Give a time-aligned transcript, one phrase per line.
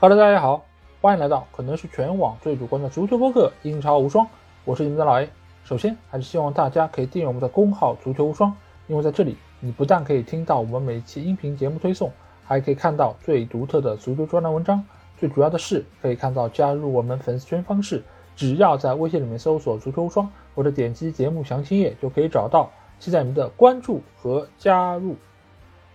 [0.00, 0.64] Hello，大家好，
[1.00, 4.24] 欢迎来到可能是全网最主观的足球播客《英超无双》，
[4.64, 5.28] 我是你们的老 A。
[5.64, 8.54] 首先，还是希望大家可以订阅我们的公号“足球无双”，
[8.86, 12.12] 因为在这里，你不但可以听到我们每一期音频节目推送，
[12.44, 14.84] 还可以看到最独特的足球专栏文章。
[15.18, 18.04] 最主要的是，可以看到加入我们粉丝群方式，
[18.36, 22.70] 只要在微信里面搜索“足球无双”或者点击节目详情页就可以找到。
[23.00, 25.16] 期待你们的关注和加入。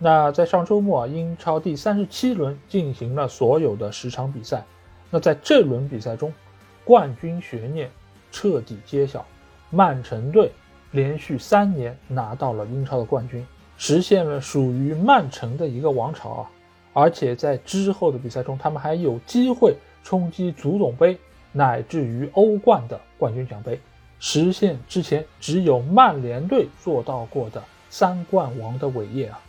[0.04, 4.62] 那在上周末啊，英超第三十七轮进行了所有的十场比赛。
[5.10, 6.34] 那在这轮比赛中，
[6.84, 7.90] 冠军悬念
[8.30, 9.26] 彻底揭晓，
[9.70, 10.52] 曼城队
[10.92, 16.52] 连续三年拿到了英超的冠军，实现了属于曼城的一个王朝啊！
[16.92, 19.74] 而且在之后的比赛中，他们还有机会
[20.04, 21.18] 冲击足总杯
[21.54, 23.80] 乃至于欧冠的冠军奖杯，
[24.20, 29.40] 实现之前只有曼联队做到过的三冠王的伟业啊！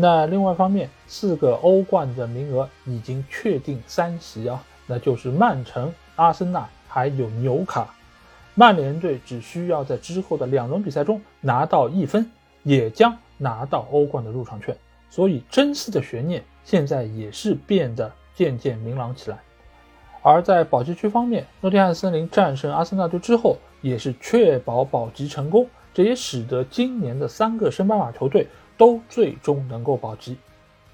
[0.00, 7.92] 那另外一方面，四个欧冠的名额已经确定三席啊，那就是曼城、阿森纳还有纽卡。
[8.54, 12.30] 曼联队只需要在之后的两轮比赛中拿到一分，
[12.62, 14.76] 也将拿到欧冠的入场券。
[15.10, 19.38] 所以争四的悬念现在也是变得渐渐明朗起来。
[20.22, 28.46] 而在保级区方面，诺丁汉森林战胜阿森纳队之后，也是确保保级成功，这也使得今年的三个升班马球队。
[28.78, 30.38] 都最终能够保级，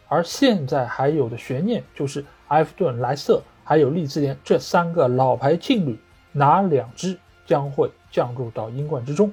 [0.08, 5.96] 而现在还有的悬念就是埃弗顿、莱斯特还有利兹联这三个老牌劲旅，
[6.32, 9.30] 哪两支将会降入到英冠之中？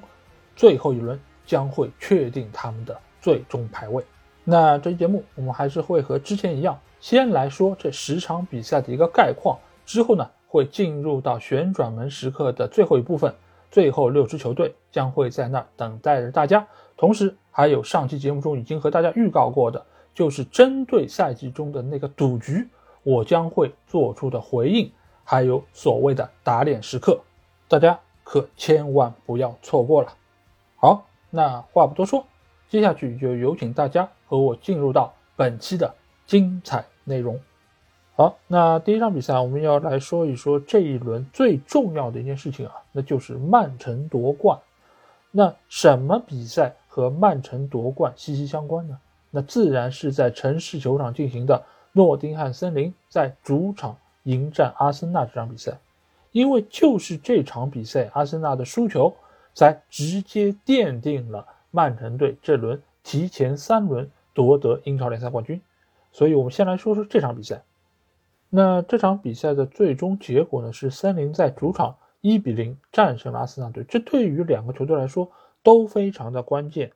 [0.54, 4.04] 最后一轮将会确定他们的最终排位。
[4.44, 13.34] 那这期节目我们还是会和之前一样，先来说这十场比赛的一个概况，之后呢会进入到旋转门时刻的最后一部分，
[13.70, 16.66] 最后六支球队将会在那儿等待着大家。
[17.02, 22.68] 同时，还有上期节目中已经和大家预告过的，就是针对赛季中的那个赌局，
[23.02, 24.88] 我将会做出的回应，
[25.24, 27.20] 还有所谓的打脸时刻，
[27.66, 30.12] 大家可千万不要错过了。
[30.76, 32.24] 好，那话不多说，
[32.68, 35.92] 接下去就有请大家和我进入到本期的
[36.24, 37.40] 精彩内容。
[38.14, 44.56] 好，那第一场比赛我们要来说一说这一轮最重要的一件事情啊，那就是曼城夺冠。
[45.32, 46.76] 那什么比赛？
[46.94, 49.00] 和曼城夺冠息息相关呢？
[49.30, 55.78] 那自然是在城市球场进行的诺丁汉森林在主场迎战阿森纳这场比赛，
[56.32, 59.14] 因为就是这场比赛阿森纳的输球，
[59.54, 65.58] 才直接奠定了曼城队这轮提前三轮夺得英超联赛冠军。
[66.12, 67.62] 所以，我们先来说说这场比赛。
[68.50, 70.70] 那这场比赛的最终结果呢？
[70.74, 73.82] 是森林在主场一比零战胜了阿森纳队。
[73.88, 75.30] 这对于两个球队来说，
[75.62, 76.92] 都非常的关键，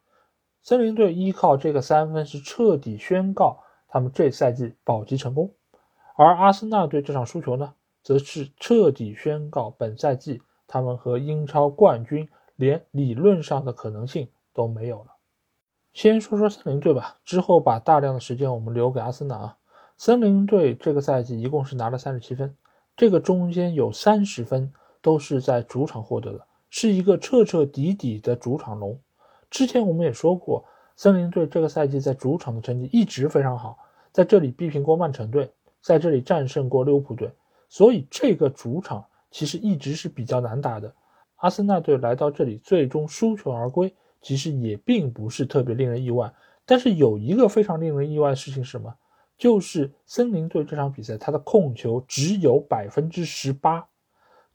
[0.62, 5.52] 森林队依靠这个三分是彻底宣告他们这赛季保级成功，
[6.16, 15.12] 而阿森纳队这场输球呢，则是彻底宣告本赛季他们和英超冠军连理论上的可能性都没有了。
[15.92, 19.56] 先说说森林队吧，之后把大量的时间我们留给阿森纳啊。
[19.96, 22.54] 森林队这个赛季一共是拿了三十七分，
[22.96, 26.46] 这个中间有三十分都是在主场获得的。
[26.78, 29.00] 是一个彻彻底底的主场龙。
[29.48, 30.62] 之前我们也说过，
[30.94, 33.78] 森林队这个赛季在主场的成绩一直非常好，
[34.12, 35.50] 在这里逼平过曼城队，
[35.80, 37.32] 在这里战胜过利物浦队，
[37.70, 40.94] 所以这个主场其实一直是比较难打的。
[41.36, 46.30] 阿森纳队来到这里最终输球而归，其实也并不是特别令人意外。
[46.66, 48.94] 但是有一个非常令人意外的事情是什么？
[49.38, 53.88] 就是森林队这场比赛他的控球只有百分之十八。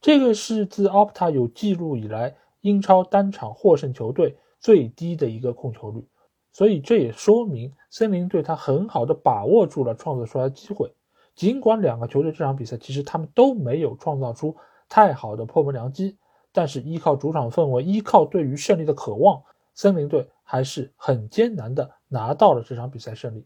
[0.01, 6.03] 这个是自 Opta 有记录以来，英超单场获胜球队最低的一个控球率，
[6.51, 10.91] 所以这也说明森林队他很好的把握住了创造出来的机会。
[11.35, 14.55] 尽管两个球队这场比赛其实他们都没有创造出
[14.89, 16.17] 太好的破门良机，
[16.51, 19.43] 但是依靠主场氛围，依靠对于胜利的渴望，
[19.75, 23.45] 森林队还是很艰难的拿到了这场比赛胜利。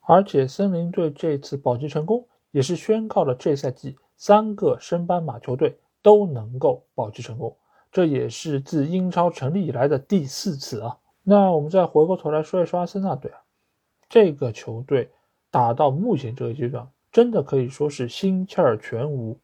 [0.00, 5.78] 而且森林队这次保级成功，也是宣告了这赛季三个升班马球队。
[6.02, 7.56] 都能够保级成功，
[7.90, 10.98] 这也是自英超成立以来的第四次啊。
[11.22, 13.38] 那我们再回过头来说一说阿森纳队啊，
[14.08, 15.10] 这个球队
[15.50, 19.38] 打到目前这个阶段，真的可以说是心气儿全无。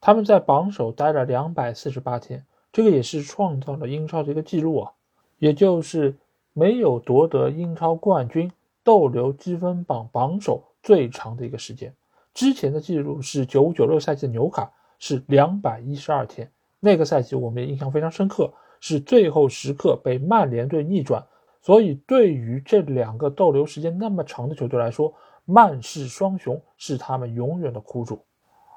[0.00, 4.92] 他们在榜首待了两百四十八天，这个也是创造了英超的一个记录啊，
[5.38, 6.16] 也就是
[6.52, 8.52] 没有夺得英超冠军
[8.84, 11.92] 逗留积分榜榜首最长的一个时间。
[12.32, 14.72] 之前的记录是九五九六赛季的纽卡。
[15.02, 21.26] 是两百一十二天，那个赛季我们也印象非常深刻，是最后时刻被曼联队逆转。
[21.60, 25.12] 所以对于这两个逗留时间那么长的球队来说，
[25.44, 28.24] 曼市双雄是他们永远的苦主。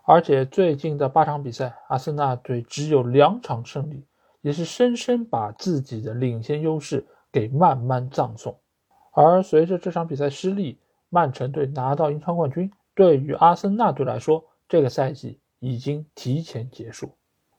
[0.03, 4.03] 而且最近的八场比赛，阿森纳队只有两场胜利，
[4.41, 8.57] 也是深深把自己的领先优势给慢慢葬送。
[9.11, 10.79] 而随着这场比赛失利，
[11.09, 17.09] 曼城队拿到英超冠军，对于阿森纳队来说，这个赛季已经提前结束。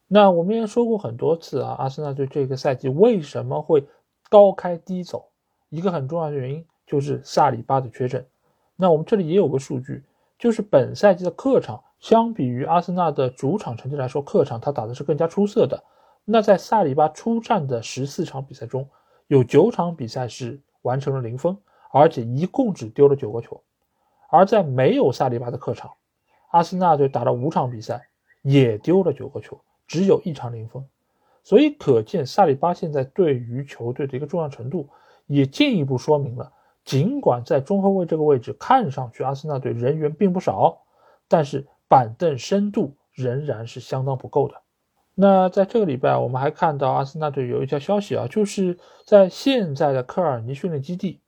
[0.07, 3.85] 那我们也说过很多次啊，阿森纳队这个赛季为什么会
[4.31, 5.29] 高开低走？
[5.71, 8.25] 一个很重要的原因就是萨里巴的缺阵。
[8.77, 10.05] 那我们这里也有个数据，
[10.39, 15.83] 就是本赛季的客场相比于阿森纳的主场成绩来说，客场他打的是更加出色的。
[16.25, 18.89] 那在萨里巴出战的十四场比赛中，
[19.27, 21.59] 有九场比赛是完成了零封，
[21.91, 23.61] 而且一共只丢了九个球。
[24.31, 25.91] 而在没有萨里巴的客场，
[26.51, 28.09] 阿森纳队打了五场比赛，
[28.43, 29.61] 也丢了九个球。
[29.87, 30.85] 只有一场零封，
[31.45, 34.89] 所以可见萨里巴现在对于球队的一个重要程度，
[35.27, 36.53] 也进一步说明了，
[36.85, 40.83] 尽管在中后卫这个位置看上去阿森纳队人员并不少，
[41.29, 44.61] 但是板凳深度仍然是相当不够的。
[45.15, 51.21] 那在这个礼拜，我们还看到阿森纳队有一条消息啊，就是在现在的科尔尼训练基地，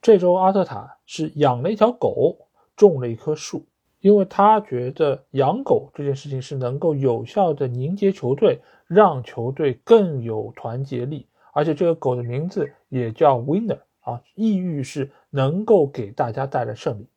[0.00, 3.66] 这周阿特塔是养了一条狗，种了一棵树。
[4.06, 17.08] 因为他觉得养狗这件事情是能够有效的凝结球队，让球队更有团结力，而且这个狗的名字也叫 Winner 啊，意欲是能够给大家带来胜利。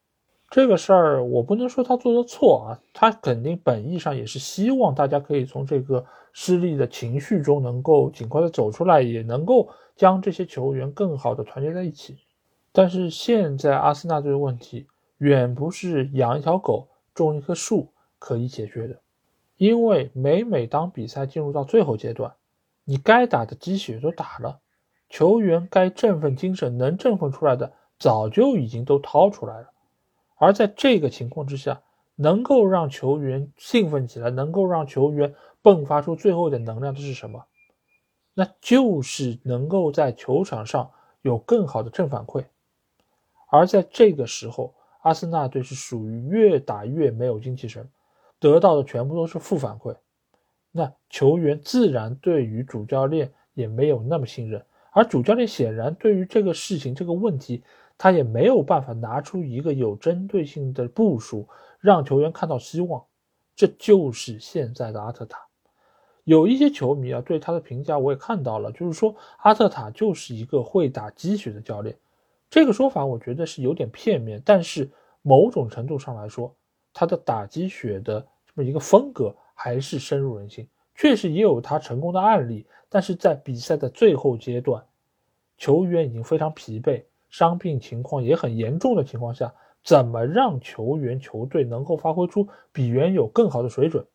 [0.49, 6.03] 这个事儿我不能说他做的错啊，他肯定本意上也是希望大家可以从这个
[6.33, 12.17] 失利的情绪中能够尽快的走出来，也能够将这些球员更好的团结在一起。
[12.71, 14.87] 但是现在阿森纳队的问题。
[15.19, 19.01] 远不是养一条狗、种一棵树可以解决的，
[19.57, 22.33] 因为每每当比赛进入到最后阶段，
[22.85, 24.61] 你该打的鸡血都打了，
[25.09, 29.69] 球员该振奋精神能振奋出来的早就已经都掏出来了，
[30.37, 31.81] 而在这个情况之下，
[32.15, 37.45] 能够让球员兴奋起来，能够让球员迸发出最后一点能量的是什么？
[38.33, 40.91] 那就是能够在球场上
[41.23, 42.45] 有更好的正反馈，
[43.49, 44.73] 而在这个时候。
[44.99, 47.87] 阿森纳队是属于越打越没有精气神，
[48.39, 49.95] 得到的全部都是负反馈，
[50.71, 57.63] 那球员自然对于主教练也没有那么信任，而主教练显然对于这个事情这个问题，
[57.97, 61.47] 他也没有办法拿出一个有针对性的部署，
[61.79, 63.03] 让球员看到希望。
[63.55, 65.39] 这就是现在的阿特塔。
[66.23, 71.95] 有一些球迷啊对他的评价我也看到了，就是说阿特塔就是一个会打鸡血的教练。
[72.49, 74.89] 这个说法我觉得是有点片面，但是
[75.21, 76.55] 某种程度上来说，
[76.93, 80.67] 他的打鸡血的这么一个风格还是深入人心。
[80.95, 84.83] 确实也有他成功的案例，但是在比赛的最后阶段，
[85.57, 89.53] 球员已经非常疲惫，伤病情况也很严重的情况下，
[89.83, 94.05] 怎么让球员球队能够发挥出比原有更好的水准？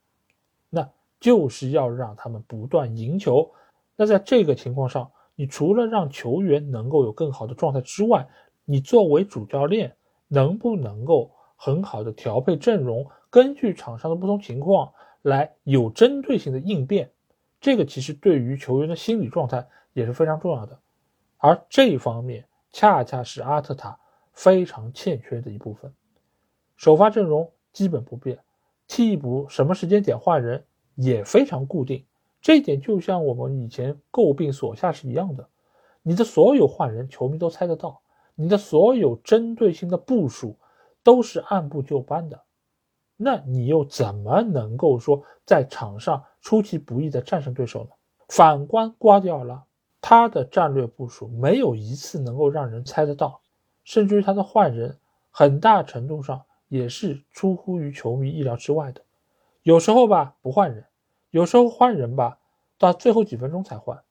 [0.69, 0.87] 那
[1.21, 3.51] 就是要让他们不断赢球。
[3.97, 8.27] 那在这个情况上，你除了让球员能够有更好的状态之外，
[8.65, 9.97] 你作为主教练
[10.29, 14.93] 能不能够很好的调配阵容，根据场上的不同情况
[15.23, 17.11] 来有针对性的应变？
[17.61, 20.79] 这个其实对于球员的心理状态也是非常重要的，
[21.39, 23.99] 而这一方面恰恰是阿特塔
[24.32, 25.93] 非常欠缺的一部分。
[26.77, 28.39] 首发阵容基本不变，
[28.87, 32.05] 替补什么时间点换人也非常固定。
[32.44, 35.48] 这一点就像我们以前诟病索夏是一样的，
[36.03, 38.03] 你的所有换人，球迷都猜得到；
[38.34, 40.58] 你的所有针对性的部署，
[41.03, 42.43] 都是按部就班的。
[43.17, 47.91] 那你又怎么能够说在场上出其不意的战胜对手呢？
[48.29, 49.65] 反观瓜迪奥拉，
[50.03, 53.41] 他的战略部署没有一次能够让人猜得到，
[53.84, 54.98] 甚至于他的换人，
[55.31, 59.01] 很大程度上也是出乎于球迷意料之外的。
[59.63, 60.84] 有时候吧，不换人。
[61.34, 62.38] 有时候换人吧，
[62.79, 64.05] 到最后几分钟才换，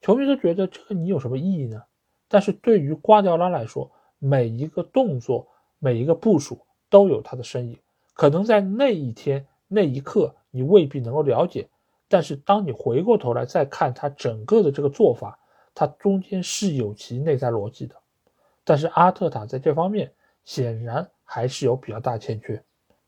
[0.00, 1.82] 球迷都觉得这个你有什么意义呢？
[2.28, 3.90] 但是对于瓜迪奥拉来说，
[4.20, 5.48] 每一个动作、
[5.80, 7.80] 每一个部署都有它的深意。
[8.14, 11.68] 可能在那一天那一刻你未必能够了解，
[12.06, 15.36] 但是当你回过头来再看他整个的这个做法，
[15.74, 17.96] 它中间是有其内在逻辑的。
[18.62, 20.12] 但是阿特塔在这方面
[20.44, 22.62] 显然还是有比较大欠缺。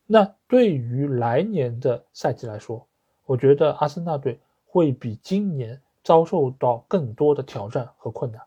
[0.09, 2.85] 那对于来年的赛季来说，
[3.27, 8.43] 我觉得阿森纳队会比今年遭受到更多的挑战和困难。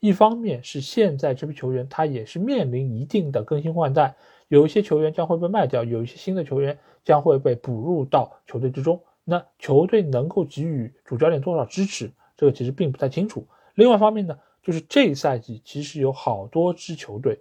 [0.00, 4.16] 一方面是现在这批球员他也是面临一定的更新换代，
[4.48, 9.00] 有一些球员将会被卖掉，有一些新的球员将会被补入到球队之中。
[9.24, 13.46] 那球队能够给予主教练多少支持，这个其实并不太清楚。
[13.74, 17.40] 另外一方面呢，就是这赛季其实有好多支球队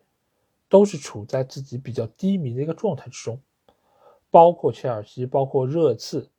[0.70, 3.40] 都是处在自己比较低迷的一个状态之中，
[4.30, 6.30] 包括切尔西，包括热刺。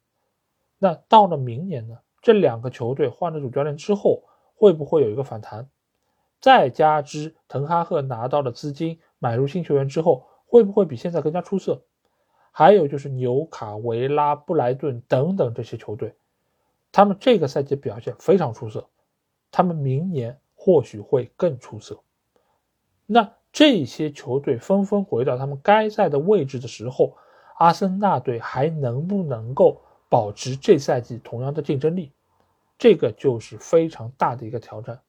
[0.82, 1.96] 那到了明年呢？
[2.22, 4.24] 这两个球队换了主教练之后，
[4.56, 5.68] 会不会有一个反弹？
[6.40, 11.84] 再加之滕哈赫拿到了资金买入新球员之后，会不会比现在更加出色？
[12.50, 16.16] 还有就是纽卡、维拉、布莱顿等等这些球队，
[16.90, 18.88] 他们这个赛季表现非常出色，
[19.52, 22.00] 他们明年或许会更出色。
[23.06, 27.16] 那这些球队纷纷回到他们该在的位置的时候，
[27.58, 29.80] 阿森纳队还能不能够？
[30.12, 32.12] 保持这赛季同样的竞争力，
[32.76, 35.00] 这个就是非常大的一个挑战。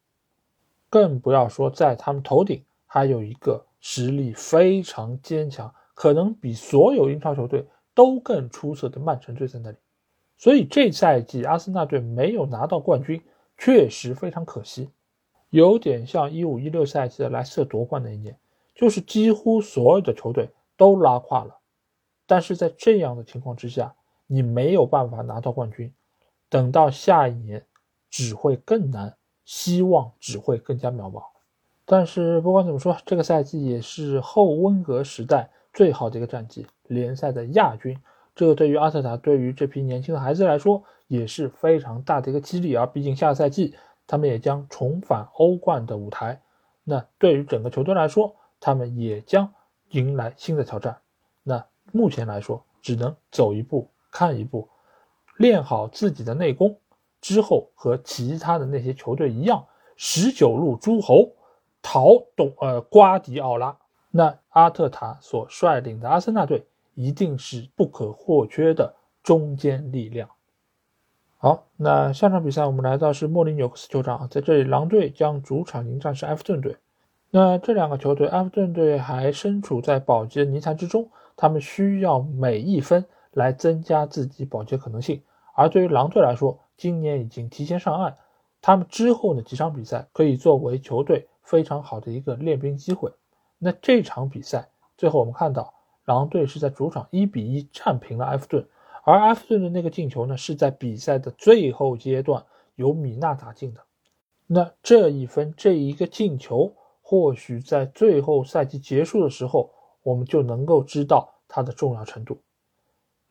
[0.89, 9.77] 更不要说在他们头顶还有一个实力非常坚强，可能比所有英超球队都更出色的曼城队在那里。
[10.37, 13.21] 所以这赛季阿森纳队没有拿到冠军，
[13.57, 14.89] 确实非常可惜，
[15.49, 18.37] 有点像一五一六赛季的莱斯特夺冠那一年，
[18.73, 21.59] 就是几乎所有的球队都拉胯了。
[22.25, 23.93] 但是在这样的情况之下，
[24.33, 25.93] 你没有办法拿到冠军，
[26.49, 27.63] 等到下一年
[28.09, 31.21] 只会更难，希望只会更加渺茫。
[31.85, 37.95] 但是不管怎么说，这个赛季也是后温格时代最好的一个战绩，联赛的亚军。
[38.33, 42.87] 这个对于阿特塔，对于这批年轻的孩子来说也是非常大的一个激励啊！
[42.87, 43.75] 毕竟下个赛季
[44.07, 46.41] 他们也将重返欧冠的舞台，
[46.83, 49.53] 那对于整个球队来说，他们也将
[49.91, 50.97] 迎来新的挑战。
[51.43, 53.87] 那目前来说，只能走一步。
[54.13, 54.69] 看一步，
[55.37, 56.77] 练好自己的内功
[57.19, 59.65] 之后，和其他的那些球队一样，
[59.97, 61.31] 十九路诸侯
[61.81, 63.75] 讨董呃瓜迪奥拉。
[64.11, 68.93] 那阿特塔所率领的阿森纳队一定是不可或缺的
[69.23, 70.29] 中坚力量。
[71.37, 76.77] 好，那下场比赛我们来到是莫里纽克斯球场，在这里狼队将主场迎战是埃弗顿队。
[77.31, 83.03] 那这两个球队，埃弗顿队还身处在保级的泥潭之中，他们需要每一分。
[83.33, 85.21] 来增加自己保级可能性，
[85.55, 88.15] 而对于狼队来说，今年已经提前上岸，
[88.61, 93.11] 他们之后的几场比赛可以作为球队非常好的一个练兵机会。
[93.57, 95.73] 那这场比赛最后我们看到，
[96.05, 98.67] 狼队是在主场一比一战平了埃弗顿，
[99.03, 103.81] 而埃弗顿的那个进球呢，是在比赛的最后阶段由米纳打进的。
[104.45, 109.71] 那这一分这一个进球，或许在最后赛季结束的时候，
[110.03, 112.37] 我们就能够知道它的重要程度。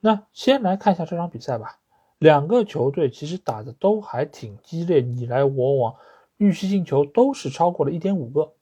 [0.04, 1.78] 那先来看一下这场比赛吧。
[2.18, 5.94] 两个球队其实打的都还挺激烈，你来我往，
[6.38, 8.52] 预期进球都是超过了一点五个。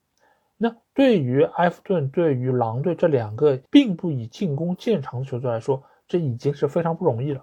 [0.58, 7.42] 那对于埃弗顿、对于狼队这两个并不以进攻见长的球队来说，这已经是非常不容易了。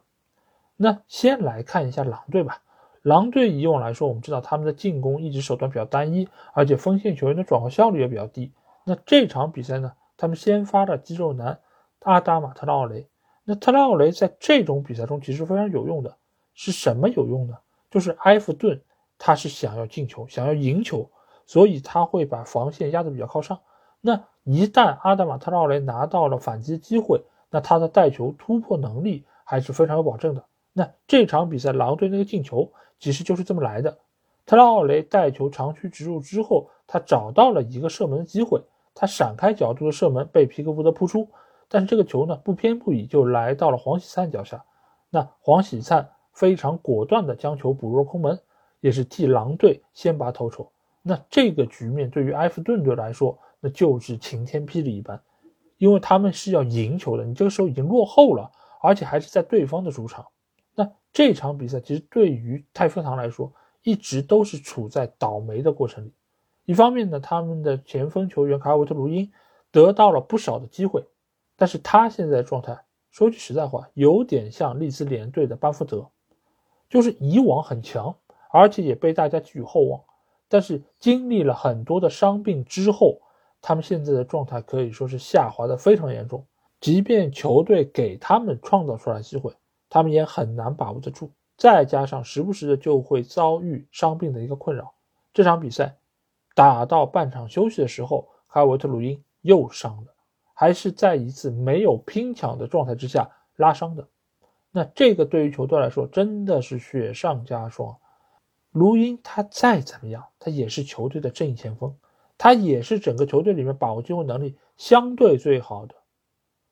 [0.75, 2.61] 那先来看一下狼队吧。
[3.01, 8.51] 狼队以往来说，我们知道他们的进攻一直手段比较单一，而且锋线球员的转化效率也比较低。
[8.83, 11.59] 那这场比赛呢，他们先发的肌肉男
[12.03, 13.07] 阿达马特奥雷。
[13.49, 16.13] 那特拉奥雷在这种比赛中其实非常有用的，
[16.53, 17.57] 是什么有用呢？
[17.89, 18.81] 就是埃弗顿
[19.17, 21.09] 他是想要进球，想要赢球，
[21.45, 23.57] 所以他会把防线压得比较靠上。
[24.01, 30.43] 那一旦阿达马特拉奥雷拿到了反击机会，那他的带球突破能力还是非常有保证的。
[30.73, 33.97] 那这场比赛狼队那个进球其实就是这么来的。
[34.45, 38.61] 特拉奥雷带球长驱直入之后，他找到了一个射门的机会，
[38.93, 41.29] 他闪开角度的射门被皮克福德扑出。
[41.69, 44.63] 但是这个球呢，不偏不倚就来到了黄喜灿脚下。
[45.09, 48.39] 那黄喜灿非常果断的将球补入空门，
[48.79, 50.71] 也是替狼队先拔头筹。
[51.01, 55.21] 那这个局面对于埃弗顿队来说，那就是晴天霹雳一般，
[55.77, 57.23] 因为他们是要赢球的。
[57.23, 60.25] 你这个时候已经落后了，而且还是在对方的主场。
[60.75, 63.51] 那这场比赛其实对于太妃堂来说，
[63.83, 66.13] 一直都是处在倒霉的过程里。
[66.65, 69.31] 一方面呢，他们的前锋球员卡尔维特卢因
[69.71, 71.03] 得到了不少的机会。
[71.57, 72.79] 但是他现在的状态，
[73.11, 76.07] 说句实在话，有点像利兹联队的巴福德，
[76.87, 78.15] 就是以往很强，
[78.51, 79.99] 而且也被大家寄予厚望。
[80.47, 83.19] 但是经历了很多的伤病之后，
[83.59, 86.45] 他们现在的状态可以说是下滑的非常严重。
[86.79, 89.51] 即便球队给他们创造出来机会，
[89.89, 91.31] 他们也很难把握得住。
[91.57, 94.93] 再加上时不时的就会遭遇伤病的一个困扰。
[95.33, 95.97] 这场比赛
[96.53, 100.13] 打到半场休息的时候，卡维特鲁因又伤了。
[100.59, 104.07] 还是在一次没有拼抢的状态之下拉伤的，
[104.71, 107.95] 那这个对于球队来说真的是雪上加霜。
[108.71, 111.95] 卢因他再怎么样，他也是球队的正前锋，
[112.39, 115.93] 他也是整个球队里面把握机会能力相对最好的。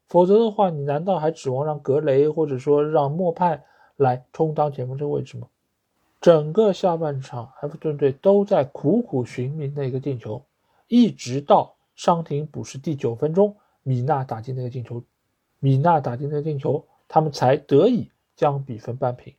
[0.08, 3.64] 否则的话，你难道还指望让格雷或者说让莫派
[3.98, 5.48] 来充当前锋这个位置吗？
[6.20, 10.42] 整个下半场，埃弗顿队都在苦苦寻觅那个进球，
[10.88, 11.76] 一直到。
[11.96, 13.56] 伤停补时第九分钟，
[13.88, 15.04] 米纳打进那个进球，
[15.60, 19.36] 米纳打进那个进球，他们才得以将比分扳平。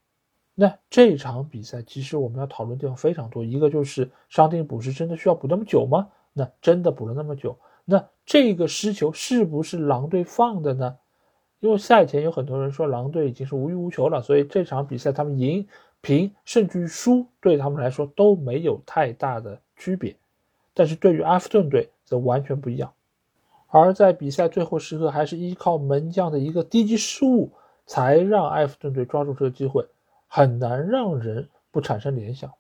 [0.55, 6.09] 那这场比赛其实我们要讨论地方非常多，一个就是伤停补时真的需要补那么久吗？
[6.33, 7.59] 那真的补了那么久？
[7.85, 10.97] 那这个失球是不是狼队放的呢？
[11.59, 15.67] 因为赛前有很多人说狼队已经是无欲无求了，所以这场比赛他们赢、
[16.01, 20.15] 平甚至于输对他们来说都没有太大的区别。
[20.73, 22.93] 但是对于阿弗顿队则完全不一样。
[23.79, 27.51] 而在比赛最后时刻，还是依靠门将的一个低级失误，
[27.87, 29.87] 才让埃弗顿队抓住这个机会，
[30.29, 32.51] 很难让人不产生联想。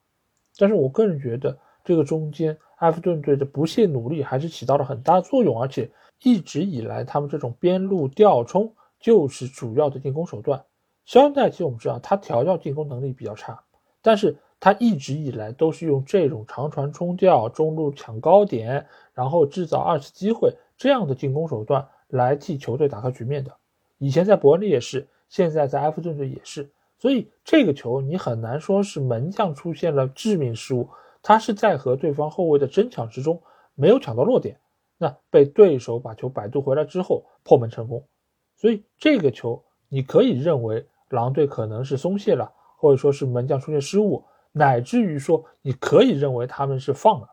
[0.58, 5.90] 但是我个人觉得，这个中间埃弗顿队的不懈努力还是起到了很大作用，而且
[6.22, 8.72] 一直以来他们这种边路吊冲。
[8.98, 10.64] 就是主要的进攻手段。
[11.04, 13.62] 肖恩戴奇，我们知道他调教进攻能力比较差，
[14.00, 23.56] 但是他一直以来都是用这种长传冲吊、中路抢高点，然后制造二次机会这样的进攻手段来替球队打开局面的。
[23.98, 26.70] 以前在伯恩利也是，现在在埃弗顿队也是。
[26.98, 30.88] 所以这个球你很难说是门将出现了致命失误，
[31.22, 33.42] 他是在和对方后卫的争抢之中
[33.74, 34.58] 没有抢到落点，
[34.96, 38.06] 那被对手把球摆渡回来之后破门成功。
[38.54, 47.28] 所以这个球，你可以认为狼队可能是松懈了，或者说是门将出现失误，乃至于说你可以认为他们是放了。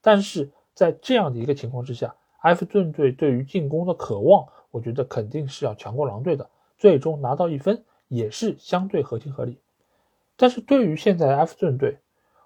[0.00, 2.14] 但是在这样的一个情况之下，
[2.44, 6.48] 埃弗顿队对于进攻的渴望，我觉得肯定是要强过狼队的，
[6.78, 9.58] 最终拿到一分也是相对合情合理。
[10.36, 11.98] 但是对于现在的埃弗顿队，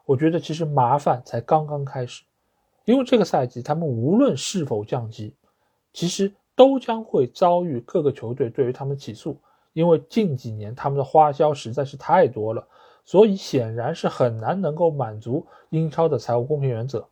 [0.04, 2.24] 我觉得其实麻烦才刚刚开始，
[2.84, 5.34] 因为这个赛季他们无论是否降级，
[5.92, 6.32] 其实。
[6.58, 9.38] 都将会遭遇各个球队对于他们起诉，
[9.74, 12.66] 因为近几年他们的花销实在是太多了，
[13.04, 17.08] 所以显然是很难能够满足英超的财务公平原则。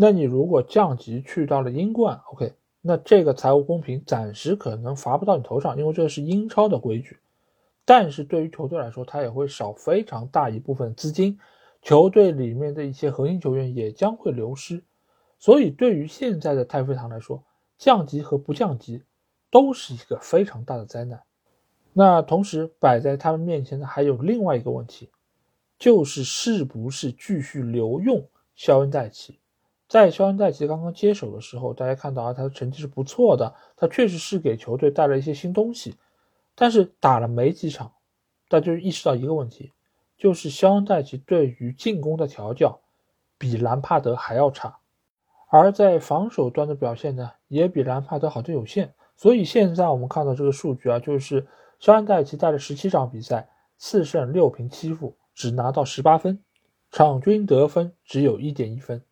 [0.00, 7.18] 那你如果降级去到了英冠，OK，那这个财务公平暂时可能罚不到你头上，因为这是英超的规矩。
[7.84, 11.36] 但是对于球队来说，他也会少非常大一部分资金，
[11.82, 14.84] 球队里面的一些核心球员也将会流失。
[15.36, 17.42] 所以对于现在的太妃堂来说，
[17.76, 19.02] 降级和不降级，
[19.50, 21.20] 都是一个非常大的灾难。
[21.92, 25.10] 那同时摆在他们面前的还有另外一个问题，
[25.76, 29.40] 就是是不是继续留用肖恩戴奇？
[29.88, 35.96] 在肖恩戴奇刚刚接手的时候，大家看到啊，他的成绩是不错的，他确实是给球队带来一些新东西。
[36.54, 37.92] 但是打了没几场，
[38.48, 39.72] 大家就意识到一个问题，
[40.18, 42.80] 就是肖恩戴奇对于进攻的调教
[43.38, 44.78] 比兰帕德还要差。
[45.50, 48.92] 而在防守端的表现呢，也比兰帕德好的有限。
[49.16, 51.46] 所以现在我们看到这个数据啊，就是
[51.78, 53.48] 肖恩戴奇带了十七场比赛，
[53.78, 56.44] 四胜六平七负，只拿到十八分，
[56.90, 59.02] 场均得分只有一点一分。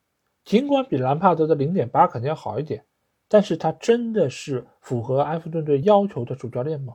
[0.46, 2.84] 尽管比兰帕德的零点八肯定要好一点，
[3.26, 6.94] 但是他真的是符合埃弗顿队要求的主教练吗？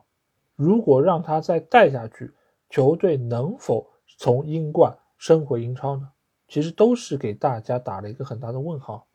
[0.55, 2.31] 如果让他再带下去，
[2.69, 3.85] 球队能否
[4.17, 6.09] 从英冠升回英超呢？
[6.47, 9.05] 其实都是给大家打了一个很大的问号。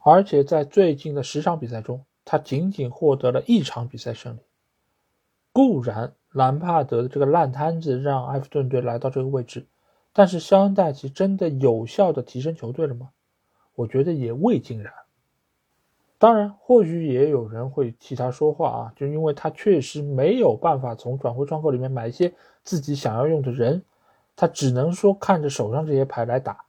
[0.00, 4.40] 而且在最近的十场比赛中，他仅仅获得了一场比赛胜利。
[5.50, 9.66] 固然兰帕德的这个烂摊子让埃弗顿队来到这个位置，
[10.12, 13.08] 但是肖恩戴奇真的有效的提升球队了吗？
[13.78, 14.92] 我觉得也未尽然。
[16.18, 23.80] 当然，或许也有人会替他说话啊，就因为他确实没有办法从转会窗口里面买一些自己想要用的人，
[24.34, 26.64] 他只能说看着手上这些牌来打。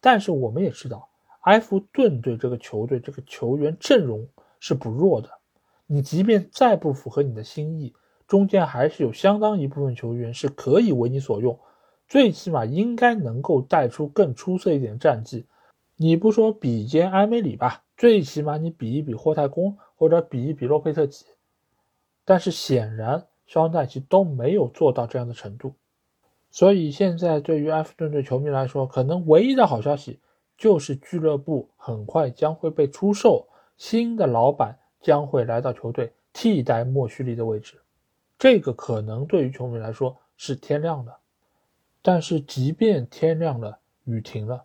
[0.00, 1.08] 但是我们也知道。
[1.40, 4.24] 埃弗顿队这个球队，这个球员阵容
[4.60, 5.28] 是不弱的。
[5.88, 7.92] 你即便再不符合你的心意，
[8.28, 11.58] 中间还是有相当一部分球员是可以为你所用，
[12.08, 15.44] 最起码应该能够带出更出色一点战绩。
[15.96, 21.26] 你不说比肩埃梅里吧，最起码你比一比霍太公或者比一比洛佩特吉。
[22.24, 25.74] 但是显然，肖恩戴奇都没有做到这样的程度。
[26.50, 30.20] 所以现在对于埃弗顿队球迷来说，可能唯一的好消息。
[30.58, 37.80] 就是俱乐部很快将会被出售，新的老板将会来到球队替代莫须利的位置，
[38.38, 41.16] 这个可能对于球迷来说是天亮的。
[42.00, 44.64] 但是即便天亮了，雨停了，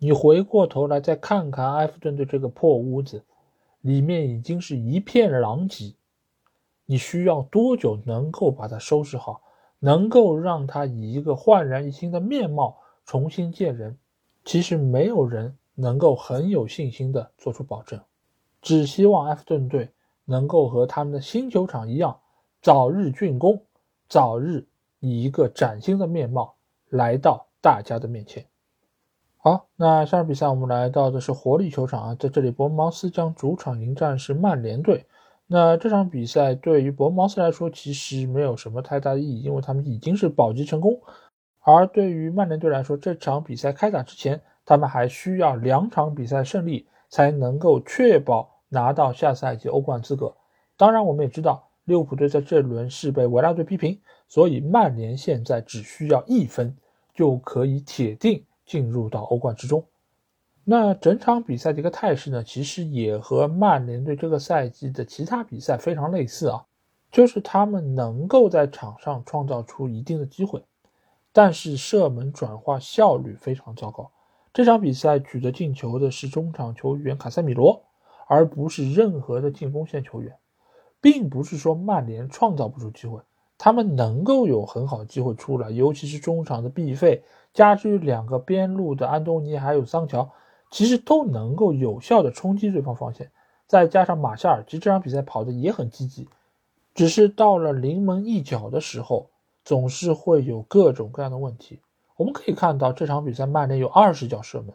[0.00, 3.24] 你回过头来再看看埃弗顿队这个破屋子，
[3.80, 5.94] 里面已经是一片狼藉，
[6.86, 9.42] 你需要多久能够把它收拾好，
[9.80, 13.98] 能够让它以一个焕然一新的面貌重新见人？
[14.44, 18.00] 其实没有人能够很有信心的做出保证，
[18.62, 19.90] 只希望埃弗顿队
[20.24, 22.16] 能够和他们的新球场一样，
[22.62, 23.60] 早日竣工，
[24.08, 24.64] 早日
[25.00, 26.54] 以一个崭新的面貌
[26.88, 28.46] 来到大家的面前。
[29.48, 35.06] 好，那下场比赛我们来到的是活力球场啊，在这里伯恩茅斯将主场迎战是曼联队。
[35.46, 41.00] 那这场比赛对于伯恩茅斯来说其实没有什么太大的意义，因为他们已经是保级成功。
[41.60, 50.34] 而对于曼联队来说，这场比赛开打之前，他们还需要两场比赛胜利才能够确保拿到下赛季欧冠资格。
[50.76, 56.76] 当然，我们也知道利物浦队在这轮是被维拉队逼平，所以曼联现在只需要一分
[57.14, 58.44] 就可以铁定。
[58.68, 59.82] 进入到欧冠之中，
[60.62, 66.66] 那整场比赛的一个态势呢，其实也和曼联队这个赛季的其他比赛非常类似啊，
[67.10, 70.62] 就是他们能够在场上创造出一定的机会，
[71.32, 74.10] 但是射门转化效率非常糟糕。
[74.52, 77.82] 这场比赛取得进球的是中场球员卡塞米罗，
[78.26, 80.36] 而不是任何的进攻线球员，
[81.00, 83.22] 并不是说曼联创造不出机会，
[83.58, 87.24] 他们能够有很好机会出来，尤其是中场的毕费。
[87.52, 90.30] 加之两个边路的安东尼还有桑乔，
[90.70, 93.32] 其实都能够有效的冲击对方防线，
[93.66, 96.28] 再加上马夏尔，其实这场比赛跑的也很积极，
[96.94, 99.30] 只是到了临门一脚的时候，
[99.64, 101.80] 总是会有各种各样的问题。
[102.16, 104.72] 我们可以看到这场比赛曼联有二十脚射门，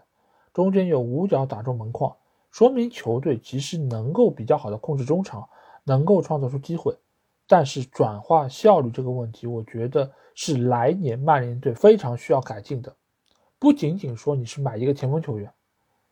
[0.53, 2.13] 中间有五脚打中门框，
[2.51, 5.47] 说明球队其实能够比较好的控制中场，
[5.85, 6.97] 能够创造出机会。
[7.45, 12.95] 但是转化效率这个问题，我觉得是来年曼联队非常需要改进的。
[13.59, 15.51] 不仅仅说你是买一个前锋球员，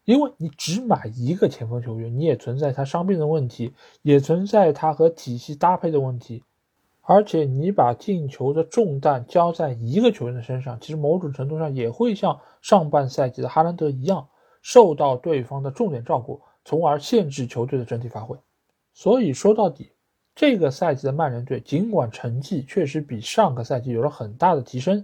[0.04, 6.44] 因为你只买一个前锋球员，你也存在他伤病的问题，也存在他和体系搭配的问题。
[7.02, 14.28] 而且你把进球的重担交在一个球员的身上，其实某种程度上也会像上半赛季的哈兰德一样，
[14.62, 18.38] 受到对方的重点照顾，从而限制球队的整体发挥。
[18.94, 19.90] 所以说到底。
[20.34, 25.04] 这个赛季的曼联队，尽管成绩确实比上个赛季有了很大的提升，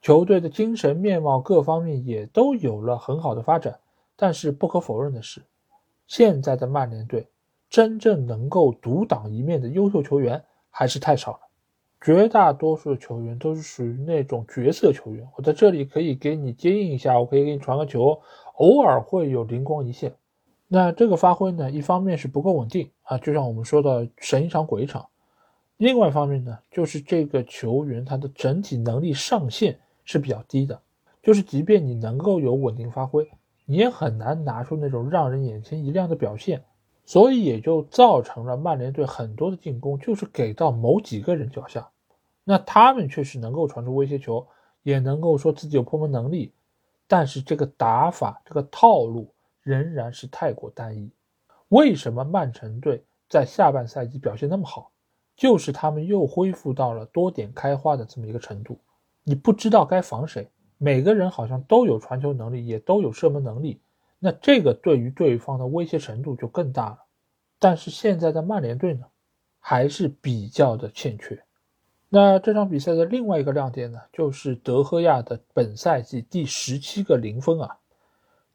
[0.00, 3.78] 球队的精神面貌各方面也都有了很好的发展，
[4.16, 5.42] 但是不可否认的是，
[6.06, 7.26] 现在的曼联队
[7.68, 11.40] 真正能够独当一面的优秀球员还是太少了，
[12.00, 15.28] 绝大多数的球员都是属于那种角色球员。
[15.36, 18.22] 我在这里可以给你接应一下，我可以给你传个球，
[18.54, 20.14] 偶尔会有灵光一现。
[20.68, 25.02] 那这个发挥呢，一方面是不够稳定啊，就像我们说的神一场鬼一场；
[25.76, 30.80] 另外一方面呢，就是这个球员他的整体能力上限是比较低的，
[31.22, 33.30] 就是即便你能够有稳定发挥，
[33.64, 36.62] 你也很难拿出那种让人眼前一亮的表现，
[37.04, 41.88] 所以也就造成了曼联队很多的进攻就是给到某几个人脚下，
[42.44, 44.46] 那他们确实能够传出威胁球，
[44.82, 46.52] 也能够说自己有破门能力，
[47.06, 49.28] 但是这个打法这个套路。
[49.62, 51.10] 仍然是太过单一。
[51.68, 54.90] 为什么曼城队在下半赛季表现那么好？
[55.36, 58.78] 就是他们又恢复到了多点开花的这么一个程度。
[59.22, 63.80] 你不知道该防谁，每个人好像都有传球能力，也都有射门能力。
[64.18, 66.98] 那这个对于对方的威胁程度就更大了。
[67.58, 69.06] 但是现在的曼联队呢，
[69.60, 71.40] 还是比较的欠缺。
[72.08, 77.76] 那这场比赛的另外一个亮点呢，就是德赫亚的本赛季第十七个零分啊。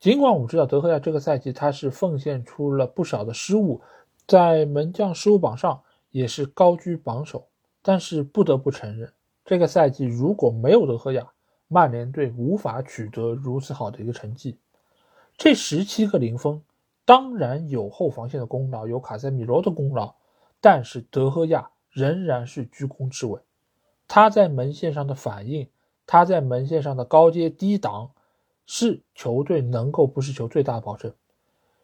[0.04, 3.80] 尽管我们知道德赫亚这个赛季他是奉献出了不少的失误，
[4.28, 7.48] 在门将失误榜上也是高居榜首，
[7.82, 9.14] 但是不得不承认，
[9.46, 11.32] 这个赛季如果没有德赫亚，
[11.70, 14.58] 曼联队无法取得如此好的一个成绩。
[15.38, 16.62] 这十七个零封
[17.06, 20.16] 当然有后防线的功劳，有卡塞米罗的功劳，
[20.60, 23.40] 但是德赫亚仍然是居功至伟。
[24.10, 25.70] 他在门线上的反应，
[26.06, 28.12] 他在门线上的高接低挡。
[28.66, 31.14] 是球队能够不是球最大的保证，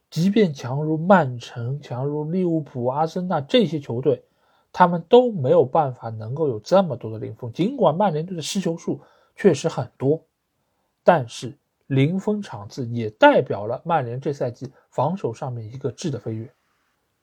[0.09, 4.23] 即便强如曼城、强如利物浦、阿森纳这些球队，
[4.71, 7.51] 他们都没有办法能够有这么多的零封。
[7.51, 9.01] 尽管曼联队的失球数
[9.35, 10.23] 确实很多，
[11.03, 16.49] 但是零封场次也代表了曼联这赛季防守上面一个质的飞跃。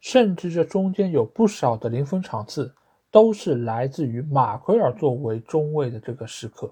[0.00, 2.72] 甚至这中间有不少的零封场次
[3.10, 6.70] 都是来自于马奎尔作为中卫的这个时刻。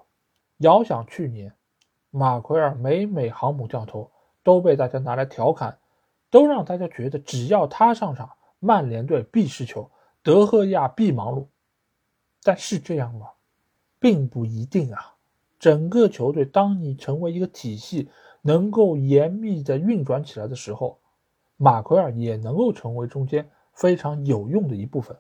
[0.59, 1.53] 遥想去年。
[2.17, 4.13] 马奎尔每每航母掉头
[4.45, 5.79] 都被大家拿来调侃，
[6.31, 9.91] 都让大家觉得只要他上场，曼联队必失球，
[10.23, 11.47] 德赫亚必忙碌。
[12.45, 13.31] 但是这样吗？
[13.99, 15.17] 并不一定啊。
[15.59, 18.09] 整个球队，当你成为一个体系，
[18.43, 21.01] 能够严密的运转起来的时候，
[21.57, 25.17] 马奎尔也能够成为中间非常有用的一部分。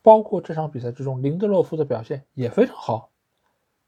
[0.00, 3.10] 包括这场比赛之中，林德洛夫的表现也非常好。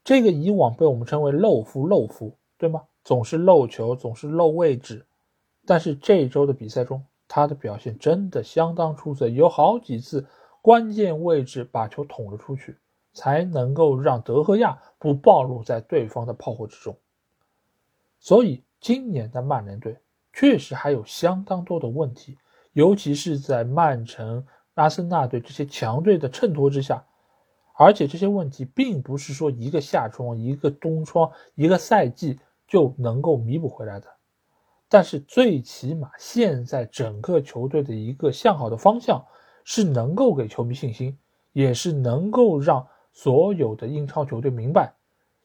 [0.03, 2.37] 这个以往被我们称为“漏夫”，漏夫。
[2.63, 2.83] 对吗？
[3.03, 5.05] 总是漏球，总是漏位置，
[5.65, 10.25] 但是这周的比赛中，他的表现真的相当出色，有好几次
[10.61, 12.77] 关键位置把球捅了出去，
[13.11, 16.95] 才能够让德赫亚不暴露在对方的炮火之中。
[18.17, 19.97] 所以今年的曼联队
[20.31, 22.37] 确实还有相当多的问题，
[22.71, 27.05] 尤其是在曼城、阿森纳队这些强队的衬托之下，
[27.75, 32.39] 而且这些问题并不是说一个夏窗、一个冬窗、一个赛季
[32.73, 34.07] 就能够弥补回来的。
[34.89, 39.23] 但是最起码现在整个球队的一个向好的方向
[39.63, 41.15] 是能够给球迷信心，
[41.51, 44.91] 也是能够让所有的英超球队明白，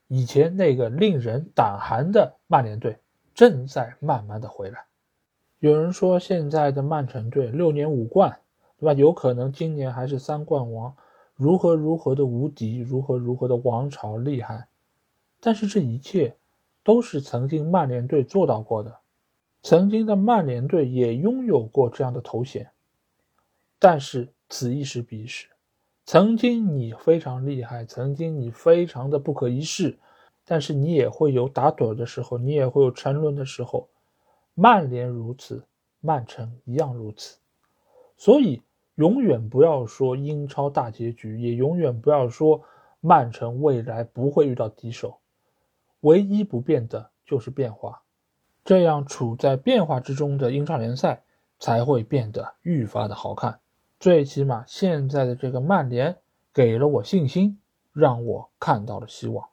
[0.06, 2.96] 以前那个令人胆寒的曼联队
[3.34, 4.86] 正在慢慢的回来。
[5.58, 8.38] 有人说现在的曼城队六年五冠，
[8.78, 8.94] 对吧？
[8.94, 10.96] 有可能今年还是三冠王，
[11.34, 14.66] 如何如何的无敌，如何如何的王朝厉害。
[15.40, 16.34] 但是这一切
[16.88, 18.98] 都是曾经曼联队做到过的。
[19.62, 22.70] 曾经的曼联队也拥有过这样的头衔，
[23.78, 25.48] 但是此一时彼一时。
[26.06, 29.98] 曾经你非常厉害，曾经你非常的不可一世，
[30.46, 33.86] 但是你也会有打盹的时候，你也会有沉沦的时候。
[34.54, 35.62] 曼联如此，
[36.00, 37.36] 曼城一样如此。
[38.16, 38.62] 所以
[38.94, 42.62] 永远不要说英超大结局，也永远不要说
[43.02, 45.18] 曼城未来不会遇到敌手。
[46.00, 48.02] 唯一不变的就是变化。
[48.64, 51.22] 这样处在变化之中的英超联赛
[51.58, 53.60] 才会变得愈发的好看。
[53.98, 56.16] 最起码现在的这个曼联
[56.52, 57.58] 给了我信心，
[57.92, 59.48] 让我看到了希望。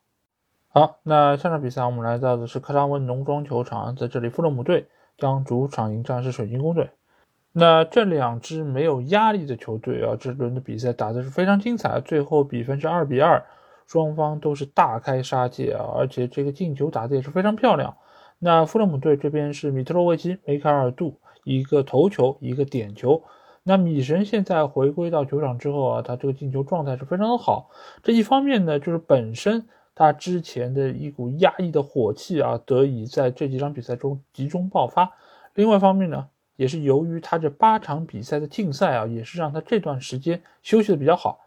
[0.67, 6.89] 好，那下场比赛我们来到的是克拉文农庄球场，在这里，富勒姆队将主场迎战是水晶宫队。
[7.53, 13.45] 那这两支没有压力的球队啊，这轮的比赛打的是非常精彩，最后比分是二比二，
[13.85, 17.95] 双方都是大开杀戒啊，而且这个进球打的也是非常漂亮。
[18.39, 23.23] 那富勒姆队这边是米特洛维奇、梅开二度，一个头球，一个点球。
[23.63, 27.69] 那米神现在回归到球场之后啊，他这个进球状态是非常的好。
[28.03, 35.11] 这一方面呢，就是本身他之前的一股压抑的火气啊，得以在这几场比赛中集中爆发。
[35.53, 41.44] 另外一方面呢，也是由于他这八场比赛的竞赛啊，也是让他这段时间休息的比较好。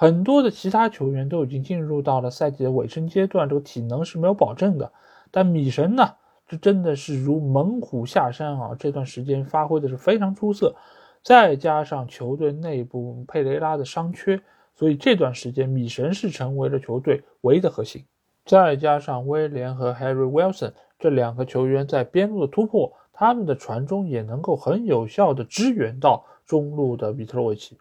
[0.00, 4.92] 很多的其他球员都已经进入到了赛季的尾声阶段，这个体能是没有保证的。
[5.32, 6.14] 但米神呢？
[6.46, 8.76] 这真的是如猛虎下山啊！
[8.78, 10.72] 这段时间发挥的是非常出色，
[11.20, 14.40] 再加上球队内部佩雷拉的伤缺，
[14.76, 18.04] 所以这段时间米神是成为了球队唯一的核心。
[18.44, 27.76] 再加上威廉和 Harry Wilson 这两个球员在边路的突破，他们的传中也能够很有效的支援到中路的米特洛维奇，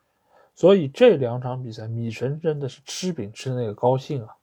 [0.57, 4.35] 所以这两场比赛米神真的是吃饼吃的那个高兴啊！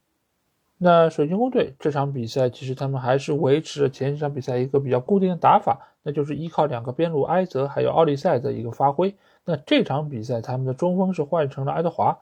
[0.79, 9.13] 那水晶宫队这场比赛，其实他们还是维持了前几场比赛一个比较固定的打法，那就是依靠两个边路埃泽还有奥利赛的一个发挥。
[9.45, 12.17] 那这场比赛他们的中锋是换成了爱德华，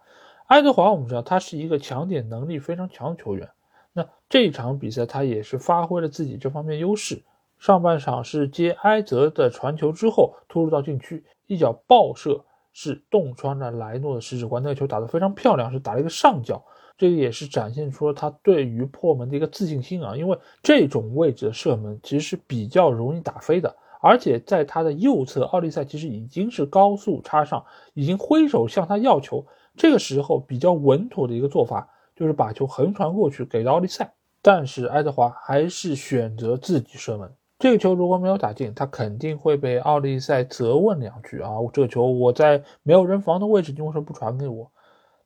[0.46, 3.50] 爱德华我们知道他是一个抢点能力非常强的球员。
[3.92, 7.20] 那这场比赛他也是发挥了自己这方面优势，
[7.58, 16.62] 上半场是接埃泽的传球之后突入到禁区，一脚爆射是洞穿了莱诺的十指关，那个球打得非常漂亮，是打了一个上角。
[16.98, 29.44] 这个也是展现出了他对于破门的一个自信心啊，因为这种位置的射门其实是比较容易打飞的，而且在他的右侧，奥利赛其实已经是高速插上，已经挥手向他要球。
[29.74, 37.32] 这个时候比较稳妥的一个做法就是把球横传过去给到奥利赛，但是爱德华还是选择自己射门。
[37.62, 44.68] 这个球如果没有打进，他肯定会被奥利赛责问两句啊，这个球我在没有人防的位置，你为什么不传给我？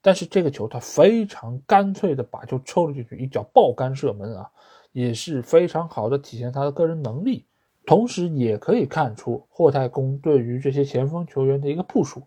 [0.02, 4.50] 但是这个球他非常干脆的把球抽了进去，一脚爆杆射门啊，
[4.92, 7.46] 也是非常好的体现他的个人能力。
[7.86, 12.20] 同时也可以看出霍太公对于这些前锋球员的一个部署，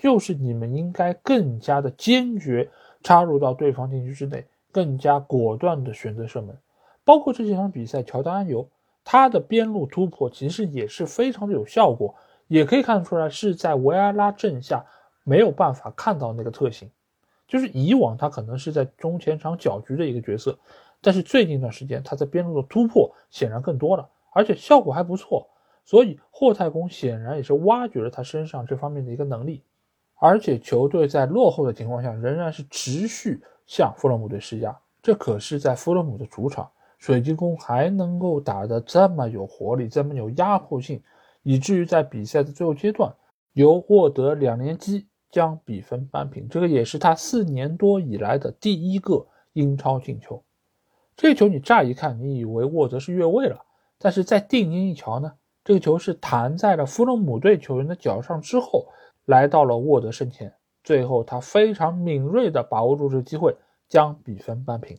[0.00, 2.70] 就是你们应该更加的坚决
[3.02, 6.56] 插入到对方禁区之内，更加果断的选择射门。
[7.04, 8.68] 包括这几场比赛，乔丹安尤
[9.08, 12.12] 他的边路突破其实也是非常的有效果，
[12.48, 14.84] 也可以看出来是在维埃拉阵下
[15.22, 16.90] 没有办法看到那个特性。
[17.46, 20.58] 就是以往他可能是在中前场搅局的一个角色，
[21.00, 25.48] 但是最近一段时间他在边路的突破显然更多了，而且效果还不错。
[25.84, 29.62] 所以霍太公显然也是挖掘了他身上这方面的一个能力，
[30.16, 36.68] 而且球队在落后的情况下仍然是持续向富勒姆队施压，这可是在富勒姆的主场，
[37.06, 41.00] 水晶宫还能够打得这么有活力，这么有压迫性，
[41.44, 43.14] 以至于在比赛的最后阶段
[43.52, 45.06] 由沃德两连击。
[45.28, 50.42] 将比分扳平，这个也是他四年多以来的第一个英超进球。
[51.14, 53.60] 这球你乍一看，你以为沃德是越位了，
[53.98, 55.30] 但是再定睛一瞧呢，
[55.62, 58.86] 这个球是弹在了弗洛姆队球员的脚上之后，
[59.26, 63.54] 来到了沃德身前，最后他非常敏锐地把握住这个机会，
[63.88, 64.96] 将比分扳平。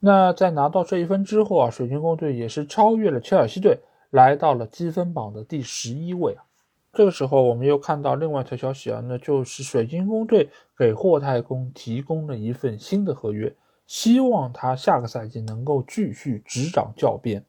[0.00, 3.80] 那在拿到这一分之后啊，水晶宫队也是超越了切尔西队，
[4.10, 6.44] 来到了积分榜的第十一位啊。
[6.92, 13.54] 这个时候，我们又看到另外一条消息啊，那就是水晶宫队给霍太公提供了一份新的合约，
[13.86, 17.44] 希望他下个赛季能够继续执掌教鞭。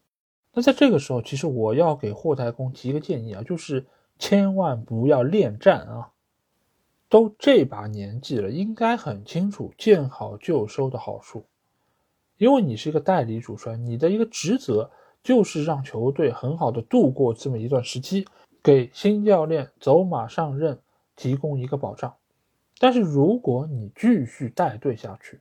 [0.53, 3.85] 那在这个时候，其实我要给霍太公提个建议啊，就是
[4.17, 6.09] 千万不要恋战啊！
[7.07, 11.45] 都这把年纪了，应该很清楚见好就收的好处，
[12.39, 14.89] 因为你是一个代理主帅，你的一个职责
[15.21, 18.25] 就是让球队很好的度过这么一段时期。
[18.61, 20.77] 给新教练走马上任
[21.15, 22.13] 提供一个保障，
[22.77, 25.39] 但是如果你继续带队下去，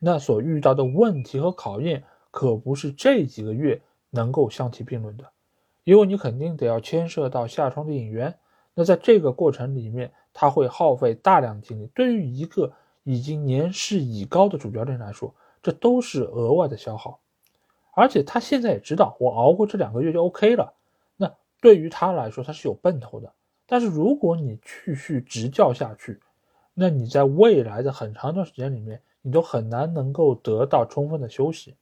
[0.00, 3.80] 那所遇到的问题和考验可不是这几个月
[4.10, 5.24] 能够相提并论的，
[5.84, 8.34] 因为你肯定得要牵涉到下窗的引援，
[8.74, 12.72] 那在这个过程里面，他会耗费大量精力，对于一个
[13.04, 15.32] 已经年事已高的主教练来说，
[15.66, 17.18] 这都是额外的消耗，
[17.90, 20.72] 而且他现在也知道，我熬过这两个月就 OK 了。
[21.16, 23.32] 那对于他来说，他是有奔头的。
[23.66, 26.20] 但是如果你继续执教下去，
[26.72, 31.74] 那你在未来的很长一段时间里面，你都很难能够得到充分的休息。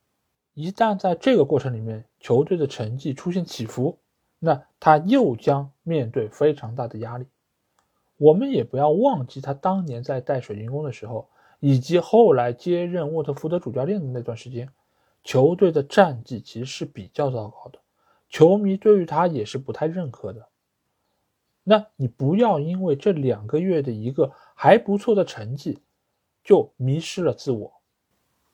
[0.54, 3.98] 一旦在这个过程里面，球队的成绩出现起伏，
[4.38, 7.26] 那他又将面对非常大的压力。
[8.16, 11.28] 我们也不要忘记他当年在带水晶宫的时候，
[11.66, 14.68] 以及后来接任沃特福德主教练的那段时间，
[15.22, 17.78] 球队的战绩其实是比较糟糕的。
[18.28, 20.46] 球迷对于他也是不太认可的。
[21.62, 25.78] 那你不要因为这两个月的一个还不错的成绩，
[26.42, 27.72] 就迷失了自我，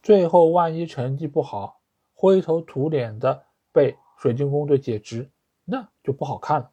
[0.04, 1.80] 最后万一成绩不好，
[2.14, 3.42] 灰头土脸的
[3.72, 5.28] 被水晶宫队解职，
[5.64, 6.70] 那就不好看了。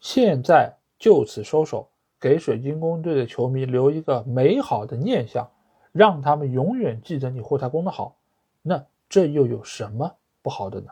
[0.00, 1.88] 现在就此收手，
[2.20, 5.48] 给水晶宫队的球迷留一个美好的念想，
[5.92, 8.16] 让他们永远记得你霍太公的好，
[8.62, 10.88] 那这又有什么不好的呢？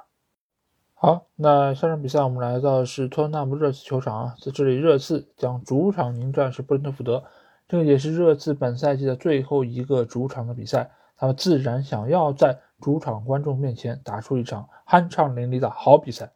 [0.95, 7.23] 好，那下场比赛我们来到是托纳姆热刺球场啊，在这里热刺将主场迎战是布伦特福德，
[7.69, 16.31] 这个也是热刺本赛季的最后一个主场的比赛，他们自然想要在主场观众面前打出一场酣畅淋漓的好比赛。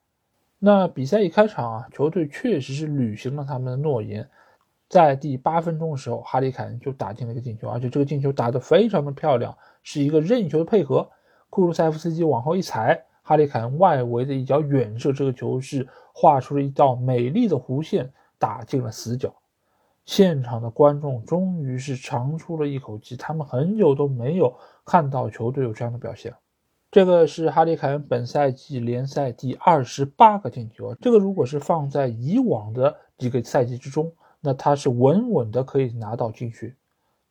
[0.59, 4.29] 那比赛一开场啊，球队确实是履行了他们的诺言，
[4.88, 11.09] 在第八分钟的时候，哈里凯恩就打进了一个进球，而且这个进球打得非常的漂亮，是一个任意球的配合，
[11.51, 13.05] 库鲁塞夫斯基往后一踩。
[13.22, 19.35] 哈里凯恩外围的一脚远射，这个球是画出了一道美丽的弧线，打进了死角。
[20.07, 26.33] 现场的观众终于是长出了一口气，他们很久都没有看到球队有这样的表现。
[26.90, 36.74] 这个是哈里凯恩本赛季联赛第二十八个进球，这个如果是放在以往的几个赛季之中，那他是稳稳的可以拿到金靴。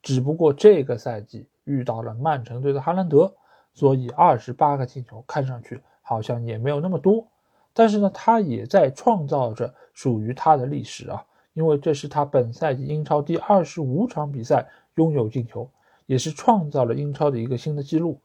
[0.01, 3.33] 只不过这个赛季遇到了曼城队的哈兰德。
[3.73, 7.27] 所以二十八个进球看上去好像也没有那么多，
[7.75, 15.69] 但是呢，他也在创造着属于他的历史啊，因为这是他本赛季英超第二十五场比赛拥有进球，
[16.07, 18.19] 也是创造了英超的一个新的纪录。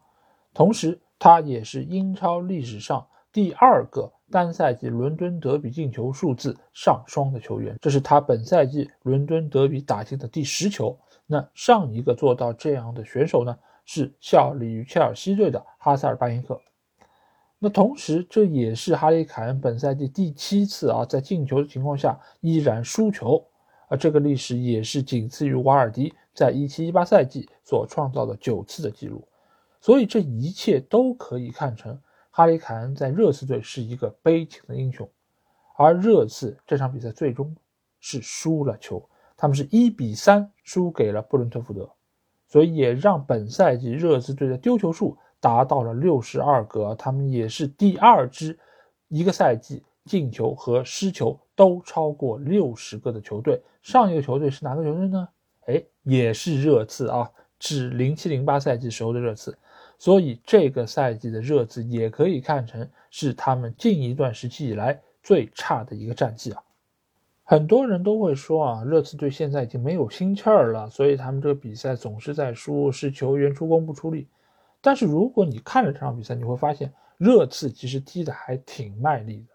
[0.55, 10.99] 同时，他也是英超历史上第二个单赛季伦敦德比进球数字上双的球员，这是他本赛季伦敦德比打进的第十球。
[11.27, 13.57] 那上一个做到这样的选手呢？
[13.85, 16.61] 是效力于切尔西队的哈萨尔巴因克。
[17.59, 23.45] 那同时，这也是哈里凯恩本赛季第七次啊，在进球的情况下依然输球，
[23.89, 29.27] 而这个历史也是仅次于瓦尔迪在一七一八赛季所创造的九次的记录。
[29.81, 31.99] 所以，这一切都可以看成
[32.35, 35.09] 哈里凯恩在热刺队是一个悲情的英雄。
[35.77, 37.55] 而热刺这场比赛最终
[38.01, 41.89] 是输了球，他们是一比三输给了布伦特福德。
[42.49, 48.59] 所以也让本赛季热刺队的丢球数达到了六十二个，他们也是第二支
[49.09, 53.63] 一个赛季进球和失球都超过六十个的球队。
[53.83, 55.29] 上一个球队是哪个球队呢？
[55.67, 59.57] 哎，也是热刺啊，是零七零八赛季时候的热刺。
[60.03, 66.61] 所以这个赛季的热刺也可以看成是他们近一段时期以来最差的一个战绩啊。
[67.45, 74.27] 很多人都会说啊，热刺队现在已经没有心气儿了，所以他们这个比赛总是在输，是球员出工不出力。
[74.81, 79.55] 但是如果你看了这场比赛，你会发现热刺其实踢的还挺卖力的。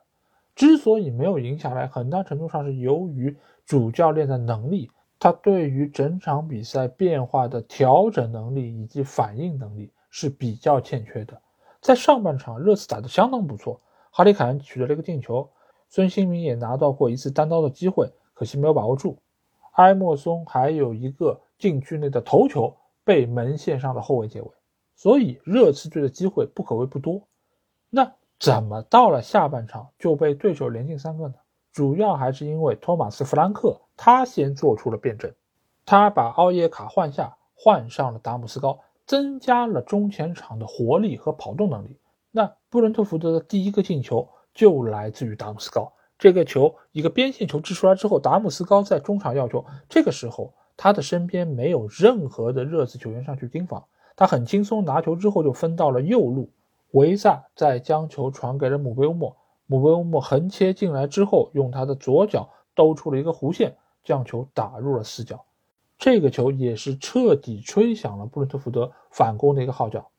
[0.56, 3.36] 之所以没有赢下来，很大程度上是由于
[3.66, 4.90] 主教练的能力，
[5.20, 11.42] 他对于整场比赛变化的调整能力以及反应能力是比较欠缺的。
[11.82, 13.80] 在上半场，热刺打得相当不错，
[14.12, 15.50] 哈里凯恩取得了一个进球。
[15.90, 19.18] 孙兴民也拿到过一次单刀的机会，可惜没有把握住。
[19.74, 24.50] 埃莫松还有一个禁区内的头球被门线上的后卫解围，
[24.96, 27.22] 所以热刺队的机会不可谓不多。
[27.90, 31.36] 那怎么到了下半场就被对手连进三个呢？
[31.72, 35.36] 主要还是因为托马斯·弗兰克他先做出了变阵，
[35.86, 41.98] 他把奥耶卡换下，换上了达姆斯高，增加了中前场的活力和跑动能力。
[42.30, 45.92] 那布伦特福德的第一个进球就来自于达姆斯高。
[46.20, 53.86] 这个球一个边线球掷出来之后，达姆斯高在中场要球，这个时候他的身边没有任何的热刺球员上去盯防，
[54.16, 56.52] 他很轻松拿球之后就分到了右路。
[56.92, 59.38] 维萨再将球传给了姆贝乌莫，
[59.68, 65.46] 姆贝乌莫横切进来之后，用他的左脚兜出了一个弧线，将球打入了死角。
[65.98, 70.10] 这个球也是彻底吹响了布伦特福德反攻的一个号角。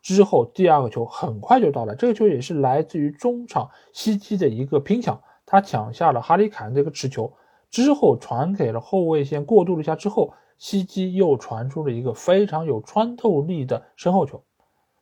[0.00, 7.32] 之后第二个球很快就到了，这个球也是来自于中场西基的一个拼抢，他抢下了哈里凯恩这个持球，
[7.70, 14.44] 之后传给了后卫线，过渡了一下之后，西基又传出了一个非常有穿透力的身后球。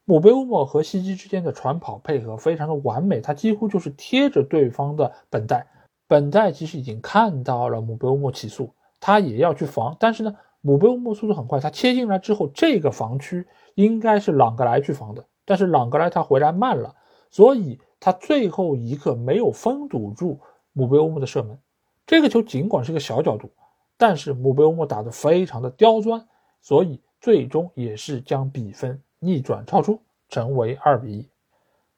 [0.06, 5.66] 姆贝乌莫和西基之间的传跑配合非常的完美，他几乎就是贴着对方的本代。
[6.06, 8.70] 本代其实已经看到了姆贝乌莫起速，
[9.06, 16.94] 他也要去防，但是呢，姆贝乌莫速度很快，他切进来之后，这个防区应该是朗格莱去防的，但是朗格莱他回来慢了，
[17.30, 20.40] 所以他最后一刻没有封堵住
[20.72, 21.58] 姆贝乌莫的射门。
[22.06, 23.50] 这个球尽管是个小角度，
[23.98, 26.26] 但是姆贝乌莫打得非常的刁钻，
[26.62, 29.02] 所以最终也是将比分。
[29.18, 30.00] 逆转超出，
[30.30, 31.28] 成为二比一。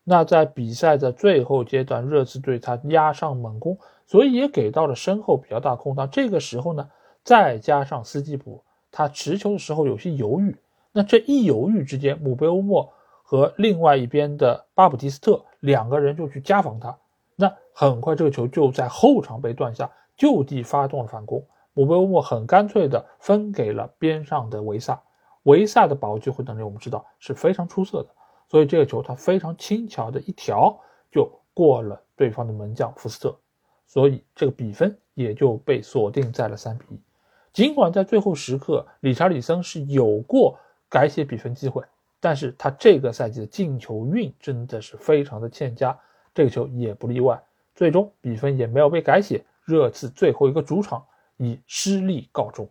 [0.03, 6.11] 那在比赛的最后阶段，热刺队他压上猛攻，所以也给到了身后比较大空档。
[6.11, 6.89] 这个时候呢，
[7.27, 8.63] 再加上斯基普
[8.93, 10.57] 他持球的时候有些犹豫，
[10.93, 12.93] 那这一犹豫之间，姆贝欧莫
[13.25, 16.97] 和另外一边的巴普蒂斯特两个人就去加防他。
[17.35, 21.45] 那很快这个球就在后场被断下，就地发动了反攻。
[21.75, 25.03] 姆贝欧莫很干脆的分给了边上的维萨。
[25.43, 28.09] 维萨的把握机会能力，我们知道是非常出色的，
[28.49, 30.79] 所以这个球他非常轻巧的一条
[31.11, 33.37] 就过了对方的门将福斯特，
[33.85, 37.01] 所以这个比分也就被锁定在了三比一。
[37.57, 40.59] 尽管在最后时刻，理查里森是有过
[40.91, 41.83] 改写比分机会，
[42.21, 45.99] 但是他这个赛季的进球运真的是非常的欠佳，
[46.35, 47.43] 这个球也不例外。
[47.75, 51.03] 最终比分也没有被改写，热刺最后一个主场
[51.39, 52.69] 以失利告终。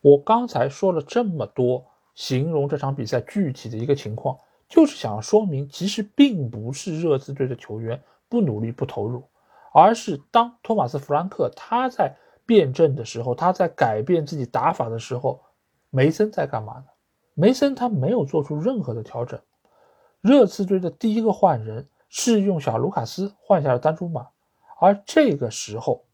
[0.00, 1.84] 我刚才说了这么多。
[2.14, 9.24] 形容这场比赛具体的一个情况，就是想要说明，其实并不是热刺队的球员不努力、不投入，
[9.72, 12.14] 而是当托马斯·弗兰克他在
[12.46, 15.40] 辩证的时候，他在改变自己打法的时候，
[15.90, 16.84] 梅森在干嘛呢？
[17.34, 19.40] 梅森他没有做出任何的调整。
[20.20, 24.28] 热刺队的第一个换人是用小卢卡斯换下了丹朱马，
[24.80, 26.04] 而这个时候，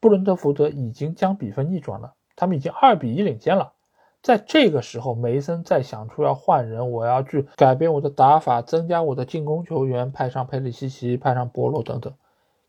[0.00, 3.72] 布伦特福德已经将比分逆转了，他们已经二比一领先了。
[4.20, 12.12] 在这个时候，梅森再想出要换人，我要去改变我的打法，增加我的进攻球员，派上佩里西奇，派上博洛等等，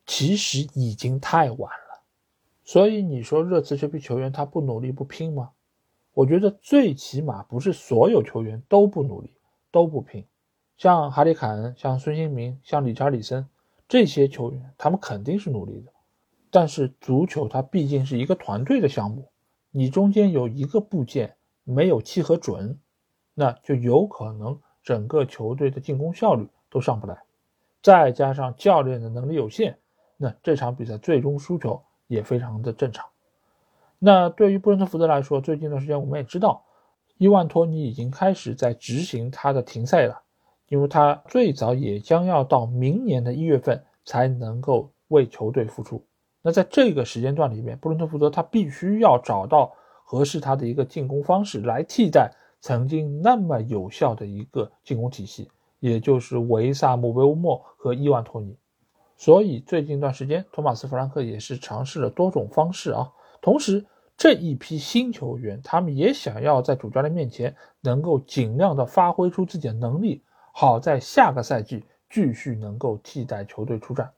[0.05, 1.88] 其实已经太晚了。
[2.69, 5.49] 所以你说热刺这批球员他不努力不拼吗？
[6.13, 9.33] 我觉得最起码不是所有球员都不努力
[9.71, 10.23] 都不拼，
[10.77, 13.43] 像哈里凯恩、像孙兴民、像理查里森
[13.87, 15.91] 这些球员，他们肯定是努力的。
[16.51, 19.31] 但是足球它毕竟是一个团队的项目，
[19.71, 21.35] 你中间有一个部件。
[21.63, 22.79] 没有契合准，
[23.33, 27.15] 那就有可能整个球队的进攻效率都上不来，
[27.83, 29.77] 再加上教练的能力有限，
[30.17, 33.05] 那这场比赛最终输球也非常的正常。
[33.97, 36.65] 那对于布伦特福德来说，最近一段时间我们也知道，
[37.17, 40.21] 伊万托尼已经开始在执行他的停赛了，
[40.67, 46.05] 因为他最早也将要到明年的一月份才能够为球队复出。
[46.41, 49.73] 那在这个时间段里面，布伦特福德他必须要找到。
[50.11, 58.57] 合适他的一个进攻方式来替代曾经那么有效的一个进攻体系，也就是维萨姆维乌莫和伊万托尼。
[59.19, 63.11] 所以最近一段时间，托马斯弗兰克也是尝试了多种方式啊。
[63.41, 74.09] 同时，这一批新球员他们也想要在主教练面前能够尽量的发挥出自己的能力，好在下个赛季继续能够替代球队出战。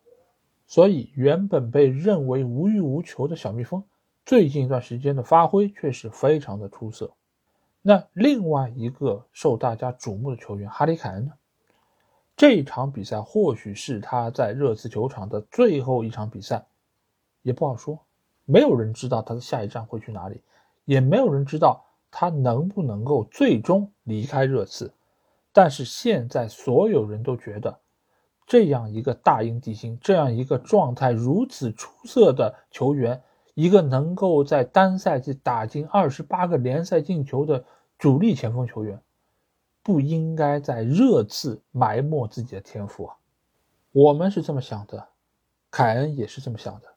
[0.67, 3.83] 所以，原本被认为无欲无求的小蜜蜂。
[4.23, 7.11] 最近一段时间的发挥却是非常的出色。
[7.81, 11.31] 那另外一个受大家瞩目的球员哈里凯恩呢？
[12.41, 16.65] 这场比赛或许是他在热刺球场的最后一场比赛，
[17.43, 17.99] 也不好说。
[18.45, 20.41] 没有人知道他的下一站会去哪里，
[20.85, 24.91] 也没有人知道他能不能够最终离开热刺。
[25.53, 27.77] 但是现在所有人都觉得，
[28.47, 33.21] 这样一个大英帝星，这样一个状态如此出色的球员。
[33.53, 37.63] 一个能够在单赛季打进二十八个联赛进球的
[37.99, 38.99] 主力前锋球员，
[39.83, 43.15] 不应该在热刺埋没自己的天赋啊。
[43.91, 45.09] 我们是这么想的，
[45.69, 46.87] 凯恩也是这么想的，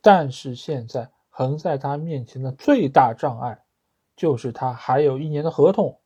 [0.00, 3.62] 但是现在横在他面前的最大障碍，
[4.14, 5.98] 就是他还有一年的合同，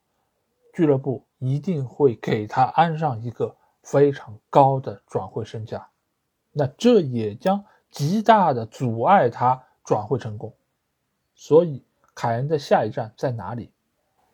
[0.72, 5.88] 俱乐部一定会给他安上一个非常高的转会身价，
[6.52, 10.54] 那这也将极大的阻碍他转会成功。
[11.34, 11.84] 所以，
[12.14, 13.70] 凯恩的下一站在哪里，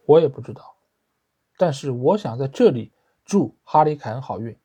[0.06, 0.71] 我也不知道。
[1.56, 2.92] 但是，我想在这里
[3.24, 4.56] 祝哈里凯恩好运。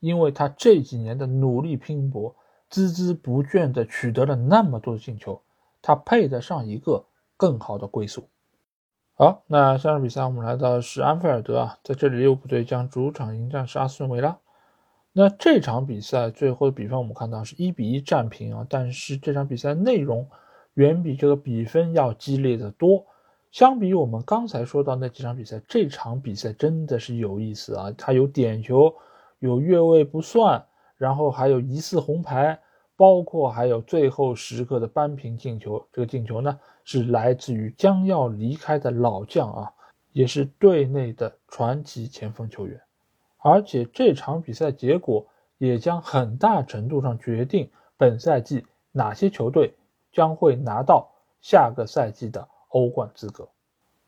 [0.00, 2.36] 因为他这几年的努力拼搏，
[2.70, 5.40] 孜孜不倦地取得了那么多的进球，
[5.80, 8.28] 他配得上一个更好的归宿。
[9.14, 14.38] 好，那下场比赛我们来到是安菲尔德啊，在这里利物浦队将主场迎战是阿斯顿维拉。
[15.12, 20.28] 那这场比赛最后的比分我们看到是一比一战平啊，但是这场比赛内容
[20.74, 23.06] 远比这个比分要激烈的多。
[23.56, 28.94] 相比我们刚才说到那几场比赛，这场比赛真的是有意思啊，它有点球。
[29.38, 30.66] 有越位不算，
[30.98, 32.60] 然后还有疑似红牌，
[32.96, 35.82] 包括还有最后时刻的扳平进球。
[35.90, 39.72] 这个进球呢，是来自于将要离开的老将啊，
[40.12, 42.78] 也是队内的传奇前锋球员。
[43.38, 45.26] 而且这场比赛结果
[45.56, 49.72] 也将很大程度上决定本赛季哪些球队
[50.12, 52.46] 将会拿到下个赛季的
[52.76, 53.48] 欧冠资格。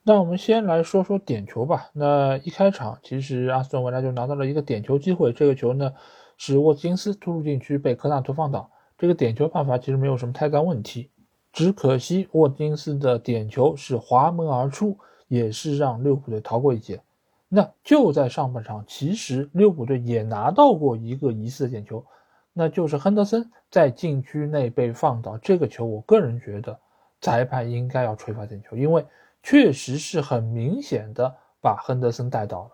[0.02, 1.90] 那我们先来说说点球吧。
[1.92, 5.32] 那一开场，其实阿斯顿维拉就拿到了一个点球机会。
[5.32, 5.92] 这个球呢，
[6.36, 8.70] 是沃金斯突入禁区被科纳托放倒。
[8.96, 11.10] 这个点球判罚其实没有什么太大问题，
[11.52, 14.96] 只可惜沃金斯的点球是滑门而出，
[15.28, 17.00] 也是让利物浦队逃过一劫。
[17.48, 22.04] 那就在上半场，其实利物浦队也拿到过一个疑似的点球，
[22.52, 25.38] 那就是亨德森在禁区内被放倒。
[25.38, 26.78] 这个球，我个人觉得
[27.20, 29.04] 裁判应该要吹罚点球，因为。
[29.40, 32.70] 确实是很明显的把亨德森带倒了，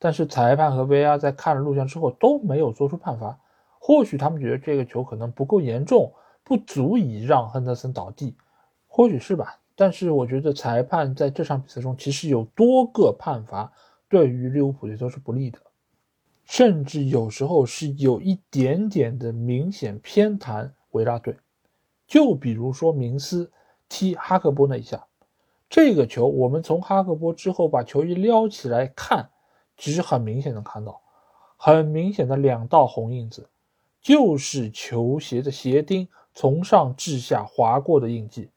[0.00, 3.38] 但是裁判和 VR 在看了录像之后都没有做出判罚。
[3.78, 6.12] 或许他们觉得这个球可能不够严重，
[6.42, 8.36] 不足以让亨德森倒地，
[8.88, 9.60] 或许是吧。
[9.76, 13.72] 但是我觉得裁判在这场比赛中其实有多个判罚
[14.08, 15.60] 对于利物浦队都是不利的，
[16.44, 21.36] 甚至有时候是有一点点的明显偏袒维拉队。
[22.08, 23.50] 就比如说明斯
[23.90, 25.06] 踢哈克波那一下。
[25.68, 29.28] 这个球，我们从哈克波之后把球一撩起来看，
[29.76, 31.02] 其实很明显的看到，
[31.58, 33.50] 很明显的两道红印子，
[34.00, 38.48] 就是球鞋的鞋钉从上至下划过的印记。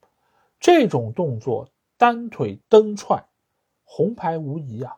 [0.59, 1.67] 这种动作
[1.97, 3.25] 单腿蹬踹，
[3.83, 4.95] 红牌无疑啊！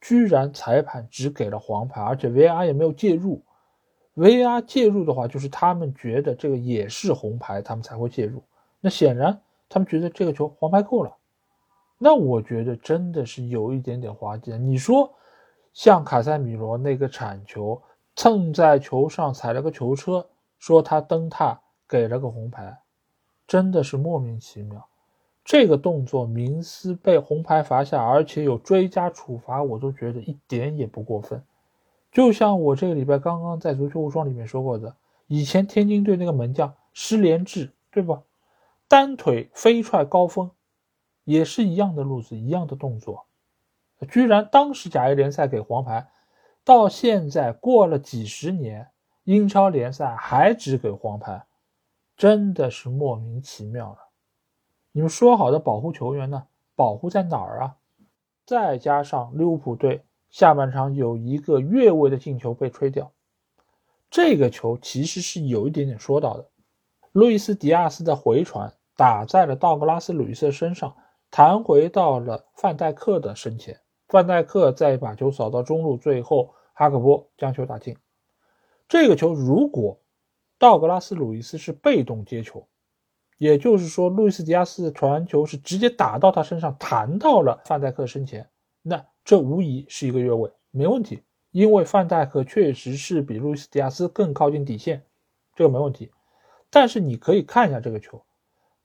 [0.00, 3.42] 居然裁判只给了黄牌，而且 VR 也没有介入。
[4.14, 8.42] VR 介入的话，就是他们觉得这个也是红牌，他们才会介入。
[8.80, 11.16] 那显然他们觉得这个球黄牌够了。
[11.98, 14.52] 那我觉得真的是有一点点滑稽。
[14.56, 15.12] 你说，
[15.72, 17.82] 像卡塞米罗那个铲球，
[18.14, 20.26] 蹭在球上踩了个球车，
[20.58, 22.78] 说他蹬踏给了个红牌，
[23.46, 24.86] 真的是莫名其妙。
[25.44, 31.42] 这个动作，明斯被红牌罚下，而且有追加处罚，我都觉得一点也不过分。
[32.12, 34.94] 就像我这个礼拜刚刚在足球无双里面说过的，
[35.26, 38.22] 以前天津队那个门将施连志，对吧？
[38.88, 40.50] 单腿飞踹高峰。
[41.24, 43.26] 也是一样的路子，一样的动作，
[44.10, 46.08] 居然当时甲 A 联赛给黄牌，
[46.64, 48.88] 到现在过了几十年，
[49.24, 51.44] 英超联赛还只给黄牌，
[52.16, 53.98] 真的是莫名其妙了。
[54.92, 56.46] 你们说好的保护球员呢？
[56.74, 57.76] 保护在哪儿啊？
[58.46, 63.12] 再加上利物浦队下半场有一个越位的进球被吹掉，
[64.08, 66.48] 这个球其实是有一点点说到的。
[67.12, 70.94] 路易斯·迪亚斯的回传打在了道格拉斯·鲁伊斯身上。
[71.30, 73.78] 弹回到了范戴克的身前，
[74.08, 77.94] 范戴克再把球扫到中路，最后哈克波将球打进。
[78.88, 80.00] 这个球如果
[80.58, 82.66] 道格拉斯·鲁伊斯是被动接球，
[83.36, 88.48] 也就是说路易斯·迪亚斯的传球是直接打到他身上，弹到了范戴克身前，
[88.80, 95.04] 那这无疑是一个越位，没问题，因为范戴克确实是比路易斯·迪亚斯更靠近底线，
[95.54, 96.10] 这个没问题。
[96.70, 98.24] 但是你可以看一下这个球。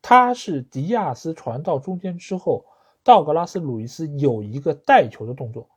[0.04, 2.66] 他是迪亚斯传到中间之后，
[3.04, 5.70] 道格拉斯·鲁伊斯有一个带球的动作，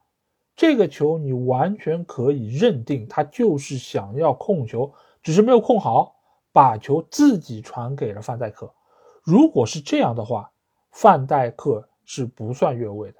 [0.56, 6.16] 这个球你完全可以认定他就是想要控球，只是没有控好，
[6.52, 8.74] 把球自己传给了范戴克。
[9.22, 10.50] 如果是这样的话，
[10.90, 13.18] 范戴克是不算越位的。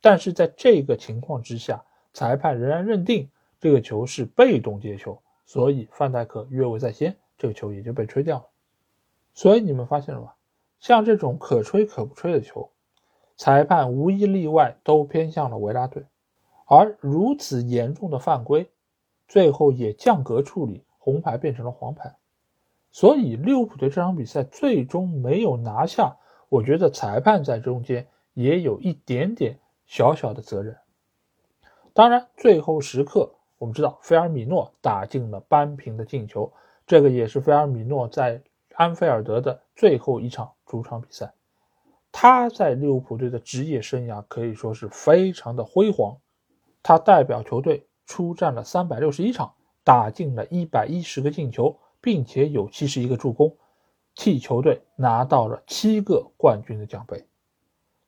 [0.00, 3.28] 但是在这个情况之下，裁判仍然认定
[3.58, 8.47] 这个球是被动接球，所以范戴克越位在先，这个球也就被吹掉了。
[9.38, 10.32] 所以你们发现了吗？
[10.80, 12.72] 像这种可吹可不吹的球，
[13.36, 16.06] 裁判无一例外都偏向了维拉队。
[16.66, 18.68] 而如此严重的犯规，
[19.28, 22.16] 最后也降格处理，红牌变成了黄牌。
[22.90, 26.16] 所以利物浦队这场比赛最终没有拿下，
[26.48, 30.76] 我觉得裁判在中间也有一点点小小的责任。
[31.94, 36.52] 当然，最后时刻我们知道菲尔米诺打进了扳平的进球，
[36.88, 38.42] 这个也是菲尔米诺在
[38.78, 41.34] 安菲尔德的最后一场主场比赛。
[42.12, 46.16] 他在利物浦队的职业生涯可以说是非常的辉煌，
[46.80, 49.52] 他代表球队出战了三百六十一场，
[49.82, 53.56] 打进了一百一十个进球，并且有七十一个助攻，
[54.14, 57.26] 替球队拿到了七个冠军的奖杯。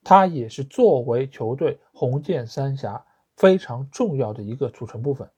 [0.04, 3.04] 他也是作为球队红箭三峡
[3.34, 5.28] 非常重要的一个组成部分。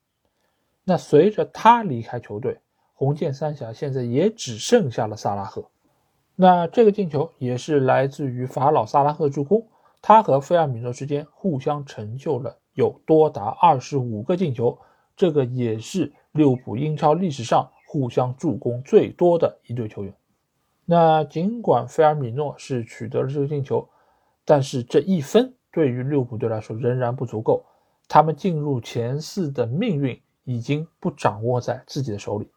[0.84, 2.60] 那随着他离开球队，
[3.02, 5.64] 红箭三侠现在也只剩下了萨拉赫。
[6.36, 9.66] 那这个进球也是来自于法老萨拉赫助攻，
[10.00, 14.78] 他和菲尔米诺之间互相成就了有多达二十五个进球，
[15.16, 20.14] 这个也是利物浦英超历史上互相助攻最多的一对球员。
[20.84, 23.88] 那尽管菲尔米诺是取得了这个进球，
[24.44, 27.64] 但是这一分对于利物浦队来说仍然不足够，
[28.06, 32.48] 他们进入前四的命运已经不掌握在自己的手里，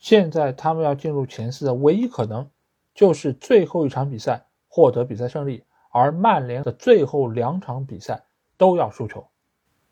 [0.00, 2.50] 现在他们要进入前四的唯一可能。
[2.92, 8.24] 就是最后一场比赛获得比赛胜利，而曼联的最后两场比赛
[8.58, 9.28] 都要输球，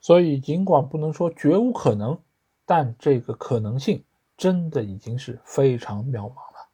[0.01, 2.19] 所以尽管不能说绝无可能，
[2.67, 4.05] 但这个可能性
[4.37, 6.69] 真的已经是非常渺茫了。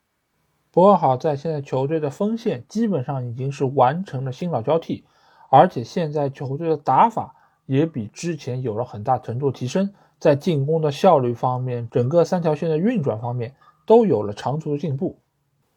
[0.73, 5.05] 不过好在现在球队的锋线基本上已经是完成了新老交替，
[5.51, 9.93] 而且现在球队的打法也比之前有了很大程度提升，
[10.25, 15.19] 在进攻的效率方面，整个三条线的运转方面都有了长足的进步。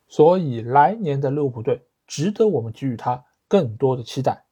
[0.08, 4.46] 所以，来年的利物浦队值得我们给予他更多的期待。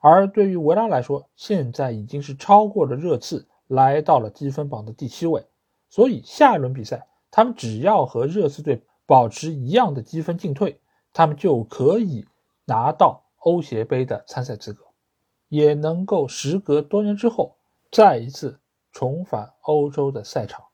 [0.00, 5.46] 而对于维拉来说，现在已经是超过了热刺，来到了积分榜的第七位。
[5.88, 10.78] 所以，下一轮比赛，他们只要和热刺队保持一样的积分进退，
[11.12, 12.24] 他们就可以
[12.66, 14.84] 拿到欧协杯的参赛资格，
[15.48, 17.56] 也能够时隔多年之后
[17.90, 18.60] 再一次
[18.92, 20.64] 重返欧洲的赛场，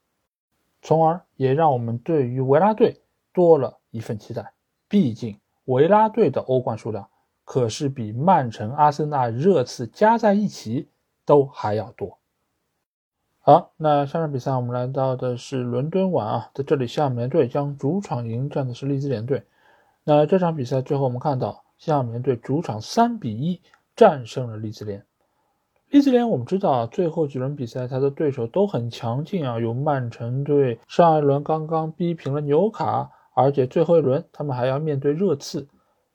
[0.82, 3.00] 从而也让我们对于维拉队
[3.32, 3.78] 多了。
[3.90, 4.52] 一份期待，
[4.86, 7.08] 毕竟维拉队的欧冠数量
[7.42, 10.90] 可是比曼城、阿森纳、热刺加在一起
[11.24, 12.18] 都还要多。
[13.40, 19.42] 好，那下场比赛我们来到的是伦敦碗啊，在这里西汉姆联队将主场迎战的是利兹联队。
[20.04, 23.62] 那这场比赛最后我们看到西汉姆联队主场三比一
[23.96, 25.02] 战胜了利兹联。
[25.90, 33.10] 利兹联我们知道最后几轮比赛他的对手都很强劲啊，有曼城队上一轮刚刚逼平了纽卡。
[33.34, 35.68] 而且最后一轮他们还要面对热刺，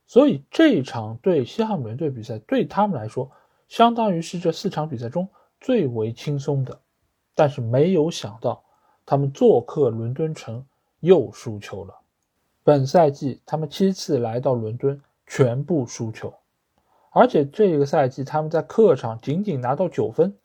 [0.06, 3.32] 所以这一场对西汉姆联队比赛对他们来说，
[3.70, 5.30] 相当于是这四场比赛中
[5.62, 6.78] 最为轻松的。
[7.34, 8.62] 但是没有想到，
[9.06, 10.66] 他们做客伦敦城
[11.00, 11.96] 又输球了。
[12.62, 16.34] 本赛季他们七次来到伦敦全部输球，
[17.14, 20.36] 而且这个赛季他们在客场仅仅拿到九分，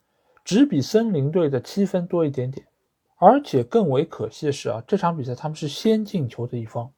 [0.45, 2.65] 只比森林队的七分多一点点。
[3.17, 6.89] 而且更为可惜的是啊，这场比赛他们是先进球的一方。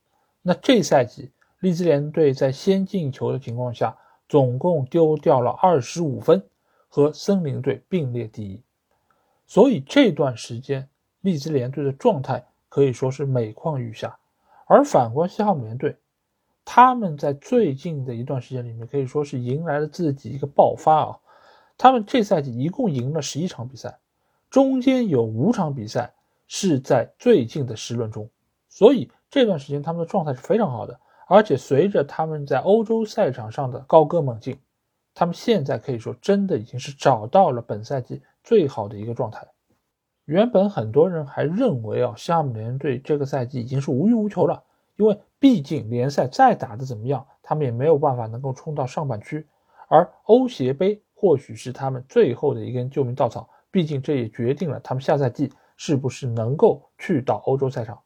[0.43, 3.97] 那这赛季利兹联队在先进球的情况下，
[4.29, 6.43] 总共丢掉了二十五分，
[6.89, 8.61] 和森林队并列第一。
[9.47, 10.87] 所以这段时间
[11.21, 14.17] 利兹联队的状态可以说是每况愈下。
[14.67, 15.97] 而反观西汉姆联队，
[16.63, 21.17] 他们在最近的一段时间里面可以说是迎来了自己一个爆发啊。
[21.77, 23.99] 他们这赛季一共赢了十一场比赛。
[24.49, 26.13] 中间有五场比赛
[26.47, 28.29] 是在最近的十轮中，
[28.67, 30.99] 所以这段时间他们的状态是非常好的。
[31.27, 34.59] 而且随着他们在欧洲赛场上的高歌猛进，
[35.13, 39.47] 他们现在可以说真的已经是找到了本赛季最好的一个状态。
[40.25, 44.61] 原本很多人还认为啊，西汉姆联队这个赛季已经是无欲无求了，
[44.97, 49.43] 因为毕竟联赛再打的怎么样，他们也没有办法能够冲到上半区，
[49.87, 53.49] 而欧协杯或许是他们最后的一根救命稻草。
[53.71, 57.99] 毕竟这也决定了他们下赛季是不是能够去到欧洲赛场，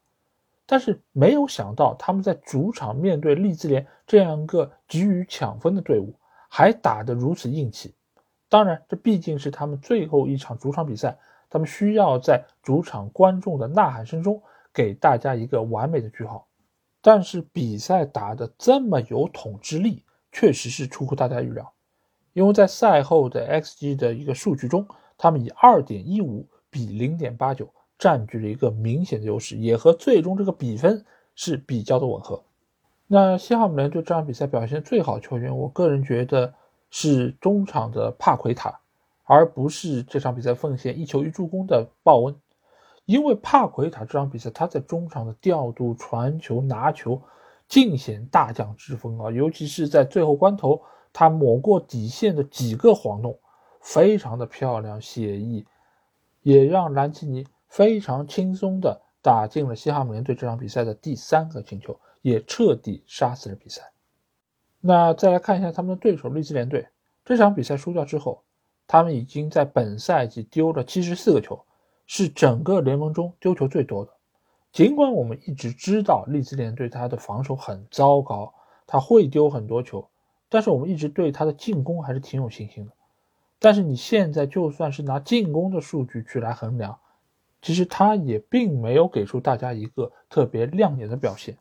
[0.64, 6.14] 但是没有想到他们在主场面对利兹联这样一个急于抢分的队伍，
[6.48, 7.94] 还打得如此硬气。
[8.48, 11.18] 当然，这毕竟是他们最后一场主场比赛，
[11.50, 14.40] 他们需要在主场观众的呐喊声中
[14.72, 16.45] 给大家一个完美的句号。
[17.06, 20.02] 但是比赛打得这么有统治力，
[20.32, 21.72] 确实是出乎大家预料，
[22.32, 24.84] 因为在赛后的 XG 的一个数据中。
[25.16, 31.04] 他们以二点一五比零点八九占据了一个明显的优势，也和最终这个比分
[31.36, 32.42] 是比较的吻合。
[33.06, 36.52] 那西汉姆联队这场比赛表现最好球员，我个人觉得
[36.90, 38.80] 是中场的帕奎塔
[39.22, 42.34] 而不是这场比赛奉献一球一助攻的鲍恩。
[43.06, 47.22] 因为帕奎塔这场比赛他在中场的调度、传球、拿球
[47.68, 50.82] 尽显大将之风啊，尤其是在最后关头，
[51.12, 53.38] 他抹过底线的几个晃动，
[53.80, 55.64] 非常的漂亮写意，
[56.42, 63.82] 也让兰奇尼非常轻松的打进了西汉姆联队这场比赛的第三个进球，也彻底杀死了比赛。
[64.80, 66.88] 那再来看一下他们的对手利兹联队，
[67.24, 68.42] 这场比赛输掉之后，
[68.88, 71.64] 他们已经在本赛季丢了七十四个球。
[72.06, 74.12] 是整个联盟中丢球最多的。
[74.72, 78.52] 尽管我们一直知道利兹联队他的防守很糟糕，
[78.86, 80.08] 他会丢很多球，
[80.48, 82.92] 但是我们一直对他的进攻还是挺有信心的。
[83.58, 86.98] 但是你现在就算是拿进攻的数据去来衡量，
[87.62, 91.56] 其实他也并没有给出大家一个特别亮眼的表现。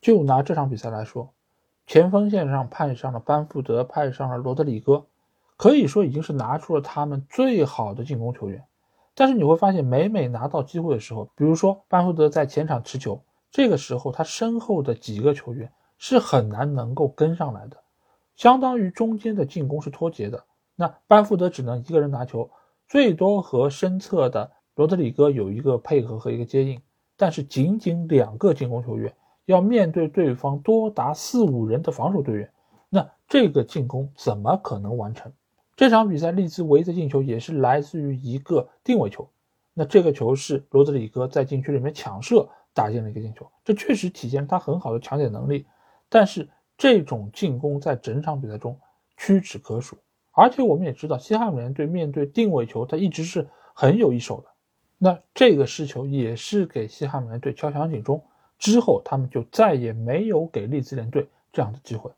[0.00, 1.32] 就拿这场比赛来说，
[1.86, 5.04] 前锋线上派上了班福德，派上了罗德里戈，
[5.58, 8.64] 可以说已经是拿出了他们最好的进攻球员。
[9.14, 17.76] 但是你会发现，每每拿到机会的时候，比如说班福德在前场持球，这个时候他身后的几个球员是很难能够跟上来的，
[18.36, 20.44] 相当于中间的进攻是脱节的。
[20.74, 22.50] 那班福德只能一个人拿球，
[22.88, 26.80] 最多和身侧的罗德里戈有一个配合和一个接应，
[27.16, 32.50] 但是仅仅两个进攻球员要面对对方多达四五人的防守队员，
[32.88, 35.30] 那这个进攻怎么可能完成？
[35.82, 39.28] 这场比赛，利兹唯一的进球也是来自于一个定位球。
[39.74, 45.66] 那这个球是罗德里戈在禁区里面抢射打进了一个进球，这确实体现了他很好的抢点能力。
[46.08, 48.78] 但是这种进攻在整场比赛中
[49.16, 49.98] 屈指可数。
[50.30, 54.46] 而且我们也知道，西汉姆联队面对定位球，他一直是很有一手的。
[54.98, 58.22] 那这个失球也是给西汉姆联队敲响警钟，
[58.56, 62.08] 之后他们就再也没有给利兹联队这样的机会。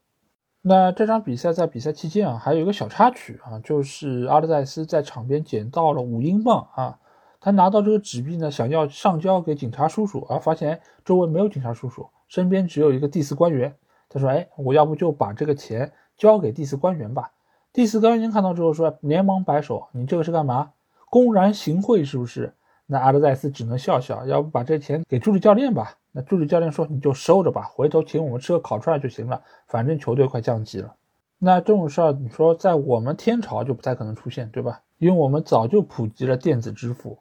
[0.67, 6.99] 那这场比赛在比赛期间啊，还有一个小插曲啊，就是阿德戴斯在场边捡到了五英镑啊，
[7.39, 13.75] 他拿到这个纸币呢，想要上交给警察叔叔，而发现周围没有警察叔叔，身边只有一个第四官员。
[14.09, 17.33] 他说：“哎，我要不就把这个钱交给第四官员吧。”
[17.75, 20.71] 第四官员看到之后说，连忙摆手：“你这个是干嘛？
[21.11, 22.55] 公然行贿是不是？”
[22.87, 29.43] 那阿德戴斯只能笑笑：“要不把这钱给助理教练吧。”那助理教练说：“你就收着吧，回头请我们吃个烤串就行了。
[29.67, 30.95] 反正球队快降级了。”
[31.39, 34.83] 那这种事儿，你说在我们天朝就不太可能出现，对吧？
[34.99, 37.19] 因为我们早就普及了电子支付。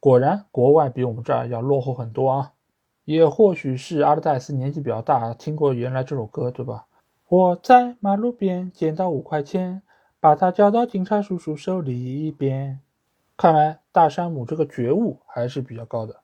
[0.00, 2.52] 果然，国外比我们这儿要落后很多啊。
[3.04, 6.86] 也或许是阿德戴斯年纪比较大，听过原来这首歌，对吧？
[7.28, 9.82] 我在马路边捡到五块钱，
[10.20, 12.80] 把它交到警察叔叔手里边。
[13.36, 16.20] 看来大山姆这个觉悟还是比较高的。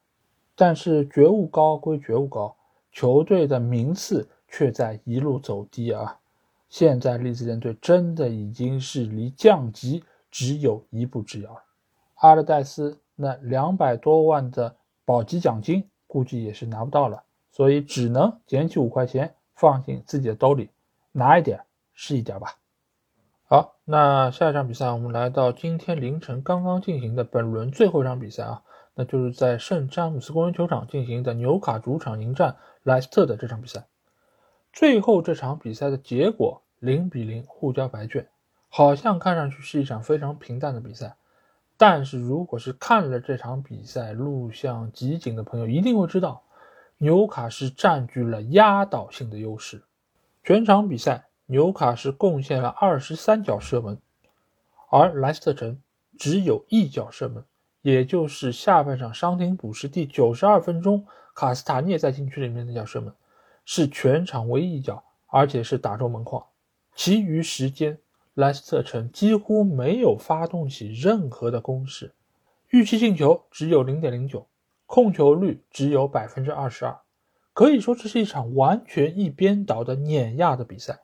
[0.55, 2.55] 但是觉悟高归觉悟高，
[2.93, 6.19] 球队的名次却在一路走低啊！
[6.69, 11.65] 现在利兹联队真的已经是离降级只有一步之遥了。
[12.17, 20.71] 阿勒戴斯那两百多万的保级奖金估计也是拿不到了，所以只能捡起五块钱放进自己的兜里，
[21.11, 21.61] 拿一点
[21.93, 22.60] 是一点吧。
[23.53, 28.63] 好，那下一场比赛我们来到今天凌晨刚刚进行的本轮最后一场比赛啊。
[28.95, 33.89] 那就是在圣詹姆斯公园球场进行的纽卡主场迎战莱斯特的这场比赛，
[34.73, 38.29] 最后这场比赛的结果零比零互交白卷，
[38.69, 41.17] 好像看上去是一场非常平淡的比赛，
[41.77, 46.45] 但是如果是看了这场比赛录像集锦的朋友一定会知道，
[46.99, 49.83] 纽卡是占据了压倒性的优势，
[50.45, 53.99] 全场比赛纽卡是贡献了二十三脚射门，
[54.89, 55.83] 而莱斯特城
[56.17, 57.45] 只有一脚射门。
[57.83, 63.13] 也就是下半场伤停补时第九十二分钟，卡斯塔涅在禁区里面那脚射门，
[63.65, 66.41] 是全场唯一一脚，而且是打中门框。
[66.95, 67.99] 其余时间，
[68.35, 72.15] 莱斯特城几乎没有发动起任何的攻势，
[72.69, 74.47] 预期进球只有零点零九，
[74.87, 76.97] 控球率只有百分之二十二，
[77.53, 81.01] 可以说这是一场完全一边倒的碾压的比赛。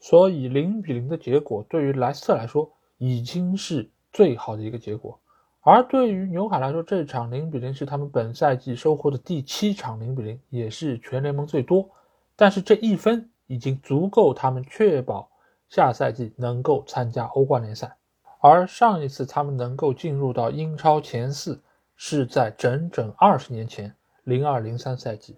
[0.00, 5.18] 所以零比零的结果对于莱斯特来说已经是最好的一个结果。
[5.60, 11.88] 而对于纽卡来说，这场零比零是他们本赛季收获的第七场零比零，也是全联盟最多。
[12.34, 15.28] 但是这一分已经足够他们确保
[15.68, 17.94] 下赛季能够参加欧冠联赛。
[18.40, 21.60] 而上一次他们能够进入到英超前四，
[21.94, 23.94] 是在整整二十年前，
[24.24, 25.36] 零二零三赛季。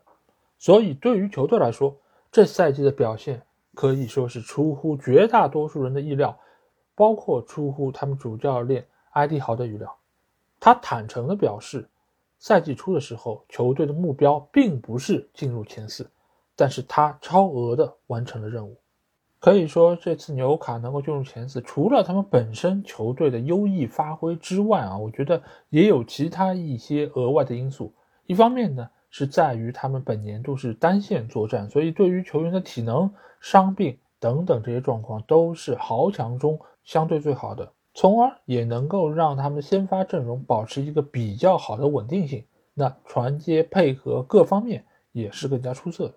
[0.57, 1.97] 所以对于球队来说，
[2.31, 3.43] 这赛季的表现
[3.75, 6.39] 可以说是出乎绝大多数人的意料，
[6.95, 9.97] 包括出乎他们主教练埃迪豪的预料。
[10.61, 11.89] 他坦诚地表示，
[12.39, 16.11] 赛季初的时候，球队的目标并不是进入前四，
[16.55, 18.77] 但是他超额的完成了任务。
[19.41, 27.93] 可以说，这次纽卡能够进入前四，除了他们本身球队的优异发挥之外啊，我觉得也有其他一些额外的因素。
[28.27, 33.12] 一方面呢，是在于他们本年度是单线作战，所以对于球员的体能、
[33.43, 42.45] 伤病等等这些状况都是豪强中相对最好的，从而也能够让他们先发阵容保持一个比较好的稳定性。
[42.72, 46.14] 那传接配合各方面也是更加出色的。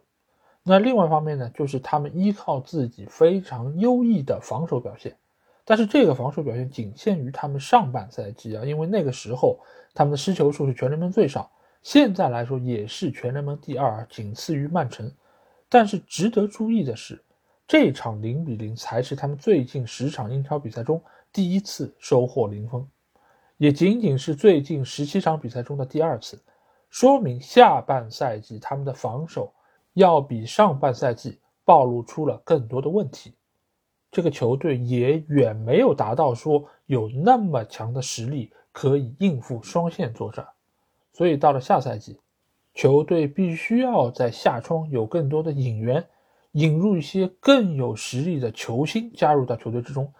[0.61, 5.17] 那另外一方面呢，就是他们依靠自己非常优异的防守表现，
[5.65, 9.59] 但是这个防守表现仅限于他们上半赛季啊，因为那个时候
[9.95, 11.49] 他们的失球数是全联盟最少，
[11.81, 15.11] 现在来说也是全联盟第二，仅次于曼城。
[15.69, 17.23] 但是值得注意的是，
[17.67, 21.01] 这场零比零才是他们最近十场英超比赛中
[21.33, 22.87] 第一次收获零封，
[23.57, 26.41] 也仅仅是最近十七场比赛中的第二次，
[26.89, 29.51] 说明下半赛季他们的防守。
[29.95, 33.33] 要比上半赛季暴露出了更多的问题，
[34.11, 40.45] 这个球队也远没有达到说有那么强的实力可以应付双线作战，
[41.13, 42.19] 所以到了下赛季，
[42.75, 46.05] 球队必须要在下窗有更多的引援，
[46.51, 50.13] 引入一些更有实力的球星加入到球队之中，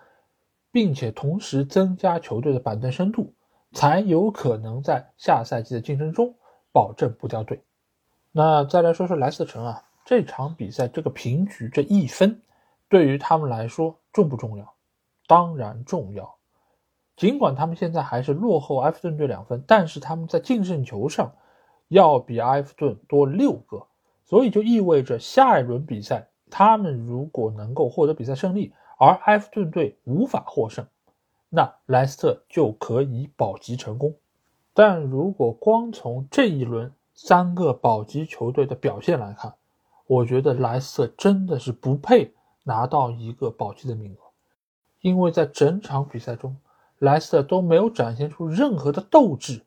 [0.72, 3.34] 并且同时增加球队的板凳深度，
[3.74, 6.34] 才有可能在下赛季的竞争中
[6.72, 7.62] 保证不掉队。
[8.32, 12.42] 那再来说说莱斯特城啊，这场比赛这个平局这一分，
[12.88, 14.74] 对于他们来说重不重要？
[15.28, 16.36] 当然重要。
[17.18, 21.34] 尽管他们现在还是落后埃弗顿队两分，但是他们在净胜球上
[21.88, 23.86] 要比埃弗顿多六个，
[24.26, 30.86] 所以就意味着下一轮比赛他们如果能够获得比赛胜利，而埃弗顿队无法获胜，
[31.50, 34.16] 那莱斯特就可以保级成功。
[34.74, 39.54] 但如果光从这一轮，三个保级球队的表现来看，
[40.06, 42.34] 我觉得莱斯特真的是不配
[42.64, 44.18] 拿到一个保级的名额，
[45.02, 46.58] 因为在整场比赛中，
[47.00, 49.64] 莱斯特都没有展现出任何的斗志，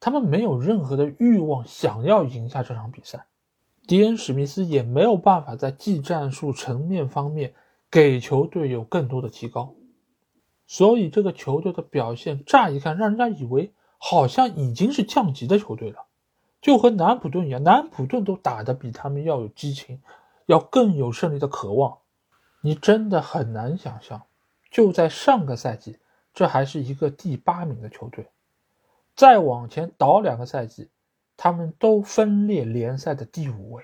[0.00, 3.26] 他们没有任何的欲望想要赢下这场比赛。
[3.86, 7.54] 迪恩·史密斯也没有办法在技战术层面方面
[7.90, 9.74] 给球队有更多的提高，
[10.66, 16.04] 所以这个球队的表现乍一看让人家以为好像已经是降级的球队了。
[16.60, 20.02] 就和南普顿一样，南普顿都打得比他们要有激情，
[20.46, 21.98] 要更有胜利的渴望。
[22.60, 24.22] 你真的很难想象，
[24.70, 25.98] 就在上个赛季，
[26.34, 28.26] 这还是一个第八名的球队，
[29.18, 30.88] 再往前倒两个赛季，
[31.36, 33.82] 他们都分列联赛的第五位，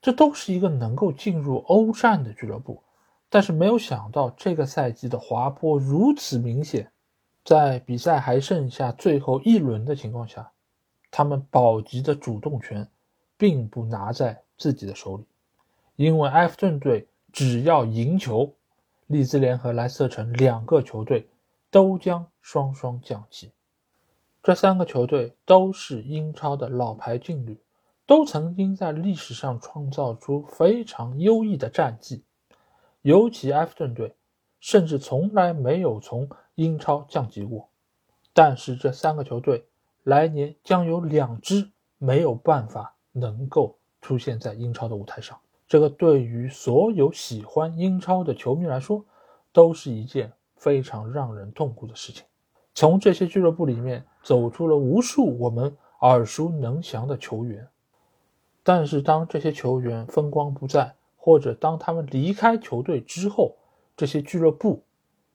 [0.00, 2.82] 这都是一个能够进入欧战的俱乐部。
[3.28, 6.90] 但是没有想到，这个赛季的滑坡如此明显，
[7.44, 10.50] 在比赛还剩下最后一轮的情况下。
[11.10, 12.88] 他们保级的主动权，
[13.36, 15.24] 并不拿在自己的手里，
[15.96, 18.50] 因为埃弗顿队只要赢球，
[19.08, 21.28] 利兹联和莱斯特城两个球队
[21.70, 23.50] 都将双双降级。
[24.48, 27.60] 这三个球队都是英超的老牌劲旅，
[28.06, 32.24] 都曾经在历史上创造出非常优异的战绩。
[33.02, 34.16] 尤其埃弗顿队，
[34.58, 37.68] 甚至从来没有从英超降级过。
[38.32, 39.66] 但是这三个球队。
[40.04, 49.04] 来年将有两支没有办法能够出现在英超的舞台上，这个对于所有喜欢英超的球迷来说，
[49.52, 52.24] 都是一件非常让人痛苦的事情。
[52.78, 57.66] 从这些俱乐部里面走出了无数我们耳熟能详的球员，
[58.62, 63.56] 但是当这些球员风光不再，或者当他们离开球队之后，
[63.96, 64.84] 这些俱乐部，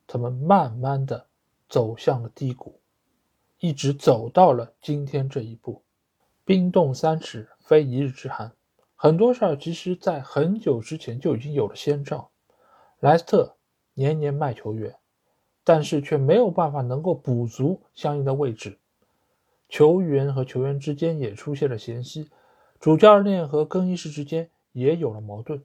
[0.07, 1.25] 他们慢慢的
[1.67, 2.79] 走向了低谷。
[3.59, 5.81] 一直走到了今天这一步，
[6.45, 8.53] 冰冻三尺非一日之寒。
[8.95, 12.29] 很多事儿其实，在很久之前就已经有了先兆。
[13.01, 13.57] 莱斯特
[13.95, 14.95] 年年卖球员，
[15.63, 18.77] 但是却没有办法能够补足相应的位置。
[19.69, 22.29] 球员和球员之间也出现了嫌隙，
[22.79, 25.63] 主教练和更衣室之间也有了矛盾。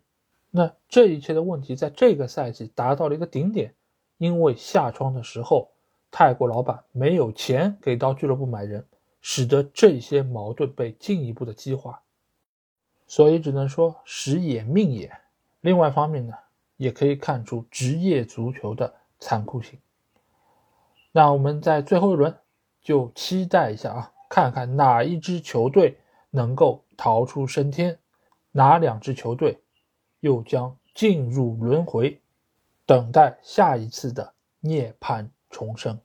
[0.51, 3.74] 那这一切的问题，在这个赛季达到了一个顶点，
[4.16, 5.70] 因为下窗的时候。
[6.11, 8.82] 泰国老板没有钱给到俱乐部买人，
[9.20, 12.01] 使得这些矛盾被进一步的激化，
[13.07, 15.12] 所以只能说时也命也。
[15.61, 16.32] 另外一方面呢，
[16.78, 19.78] 也可以看出职业足球的残酷性。
[21.18, 22.32] 那我们在最后一轮
[22.80, 25.98] 就期待一下啊，看看哪一支球队
[26.30, 27.98] 能够逃出升天，
[28.52, 29.60] 哪两支球队
[30.20, 32.20] 又将进入轮回，
[32.86, 35.28] 等待下一次的涅槃。
[35.50, 35.98] 重生。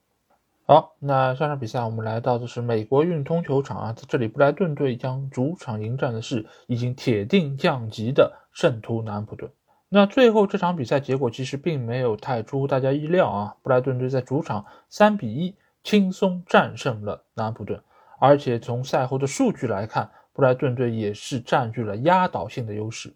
[0.66, 9.48] 好，那下场比赛我们来到的是美国运通球场啊，在这里布莱顿队将主场迎战的是已经铁定降级的圣徒南普顿。
[9.96, 17.80] 那最后这场比赛结果其实并没有太出乎大家意料啊，布莱顿队在主场三比一轻松战胜了南普顿，
[18.18, 23.14] 而且从赛后的数据来看，布莱顿队也是占据了压倒性的优势。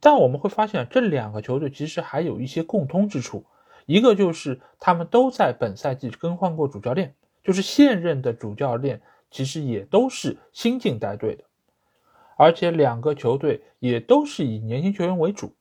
[0.00, 3.44] 但我们会发现，这两个球队其实还有一些共通之处，
[3.84, 11.44] 一个就是他们都在本赛季更换过主教练，就是现任的主教练其实也都是新晋带队的，
[12.38, 15.52] 而且两个球队也都是以年轻球员为主。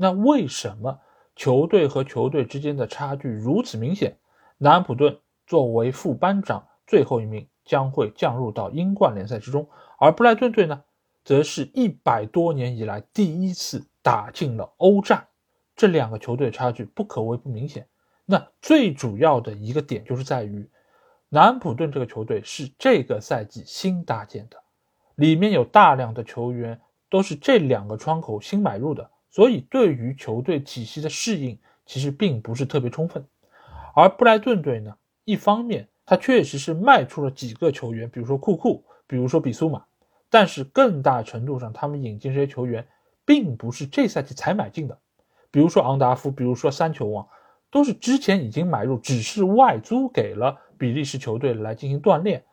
[0.00, 1.00] 那为什么
[1.34, 4.16] 球队和球队之间的差距如此明显？
[4.56, 9.68] 南安普顿作为副班长最后一名将会降入到英冠联赛之中，
[9.98, 10.84] 而布莱顿队呢，
[11.24, 15.26] 则是一百多年以来第一次打进了欧战。
[15.74, 17.86] 这两个球队差距不可谓不明显。
[18.24, 20.70] 那最主要的一个点就是在于，
[21.28, 24.56] 南安普顿这个球队是这个赛季新搭建的，
[25.16, 26.80] 里面有大量的球员
[27.10, 29.10] 都是这两个窗口新买入的。
[29.38, 33.24] 所以，对于球队体系的适应，其实并不是特别充分。
[33.94, 34.92] 而布莱顿队呢，
[35.24, 39.84] 一方面他确实是卖出了几个球员，比如说库库，比如说比苏马，
[40.28, 42.84] 但是更大程度上，他们引进这些球员，
[43.24, 44.98] 并不是这赛季才买进的。
[45.52, 47.24] 比如说昂达夫，比如说三球王，
[47.70, 52.44] 都是之前已经买入，只是外租给了比利时球队来进行锻炼，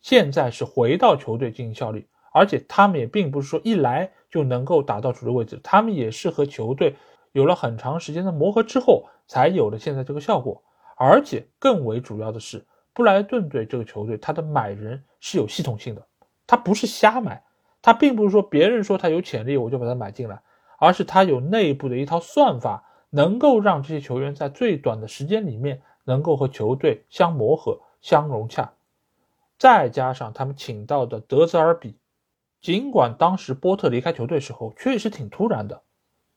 [0.00, 2.08] 现在是回到球队进行效力。
[2.32, 6.96] 而且他们也并不是说一来就能够打到主力位置，他们也是和球队
[7.32, 10.62] 有了很长时间的磨合之后，才有了现在这个效果。
[10.96, 16.06] 而且更为主要的是，布莱顿队这个球队，他的买人是有系统性的，
[16.46, 17.42] 他不是瞎买，
[17.80, 20.42] 他并不是说别人说他有潜力我就把他买进来，
[20.78, 28.72] 而是他有内部的一套算法，能够让这些球员在最短的时间里面能够和球队相磨合、相融洽。
[29.58, 31.96] 再加上他们请到的德泽尔比。
[32.62, 35.82] 尽管当时波特离开球队时候确实挺突然的，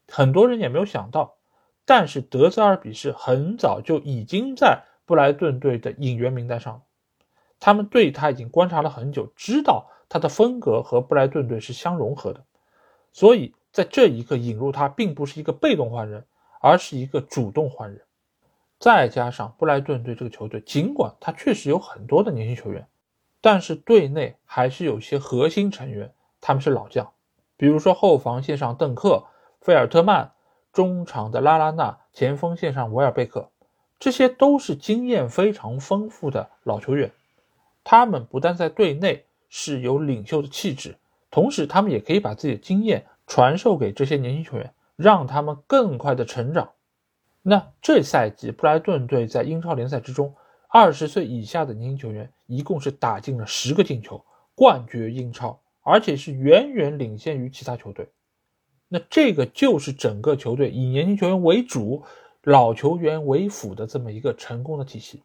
[0.08, 1.38] 很多人也没有想到，
[1.86, 6.82] 但是德泽尔比是很早就已经在布莱顿队的引援名单上了，
[7.60, 12.44] 他们对他已经观察了很久，知道他的风格和布莱顿队是相融合的，
[13.14, 16.26] 所以在这一刻引入他并不是一个被动换人，
[16.60, 18.02] 而是一个主动换人。
[18.80, 22.88] 再加上布莱顿队这个球队，尽管他确实有很多的年轻球员。
[23.46, 27.12] 但是队内还是有些核心成员，他们是老将，
[27.58, 29.26] 比如说后防线上邓克、
[29.62, 30.32] 费尔特曼，
[30.74, 33.52] 中场的拉拉纳，前锋线上维尔贝克，
[34.00, 37.12] 这些都是经验非常丰富的老球员。
[37.84, 40.98] 他们不但在队内是有领袖的气质，
[41.30, 46.72] 同时他们也可以把自己的经验传授给这些年轻球员，让他们更快的成长。
[47.44, 50.34] 那这赛季布莱顿队在英超联赛之中。
[50.68, 54.24] 二十岁以下的年轻球员一共是打进了十个进球，
[54.54, 58.10] 冠绝英超，而且是远远领先于其他球队。
[58.88, 62.04] 那这个就是整个球队以年轻球员为主，
[62.44, 65.24] 老球员为辅的这么一个成功的体系。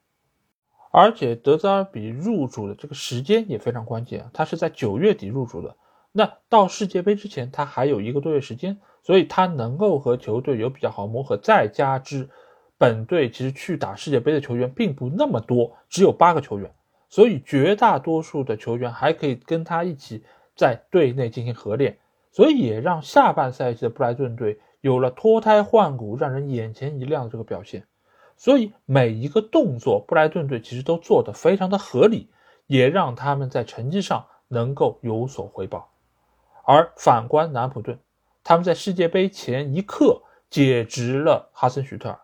[0.92, 5.76] 而且德泽尔比入主的这个时间也非常关键，他是在九月底入主的。
[6.10, 12.28] 那到世界杯之前，他还有一个多月时间，所以他能够和球队有比较好磨合，再加之。
[12.76, 16.74] 本队其实去打世界杯的球员并不那么多，只有八个球员，
[17.10, 20.24] 所以绝大多数的球员还可以跟他一起
[20.56, 21.98] 在队内进行合练，
[22.32, 27.84] 所以也让下半赛季的布莱顿队有了脱胎换骨、让人眼前一亮的这个表现。
[28.36, 32.30] 所以每一个动作，布莱顿队其实都做得非常的合理，
[32.66, 35.90] 也让他们在成绩上能够有所回报。
[36.64, 37.98] 而反观南普顿，
[38.44, 42.18] 他们在世界杯前一刻解职了哈森许特尔。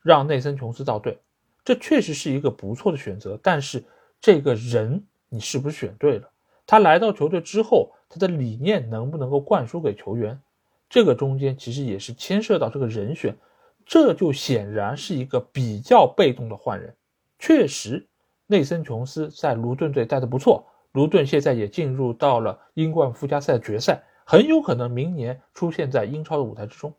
[0.00, 1.20] 让内森·琼斯到队，
[1.64, 3.38] 这确实是一个不错的选择。
[3.40, 3.84] 但是
[4.22, 6.30] 这个人你是不是选对了？
[6.64, 10.40] 他来到球队之后，他的理念能不能够灌输给球员？
[10.88, 13.36] 这个中间其实也是牵涉到这个人选，
[13.84, 16.94] 这就显然是一个比较被动的换人。
[17.40, 18.06] 确实，
[18.46, 26.94] 内森·琼斯在卢顿队带的不错，卢顿现在也进入到了英冠附加赛决赛，很有可能明年出现在英超的舞台之中。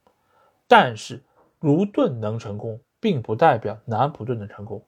[0.67, 1.23] 但是
[1.61, 2.81] 卢顿能成功？
[2.99, 4.85] 并不代表南普顿能成功，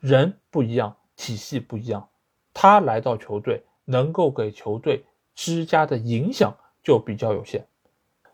[0.00, 2.08] 人不一样，体系不一样，
[2.54, 5.04] 他来到球队能够给球队
[5.34, 7.66] 施加的影响就比较有限。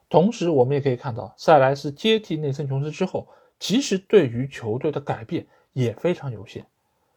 [0.08, 3.26] 同时，我们也可以看到，塞莱斯接替内森·琼斯之后，
[3.58, 6.66] 其实对于球队的改变也非常有限。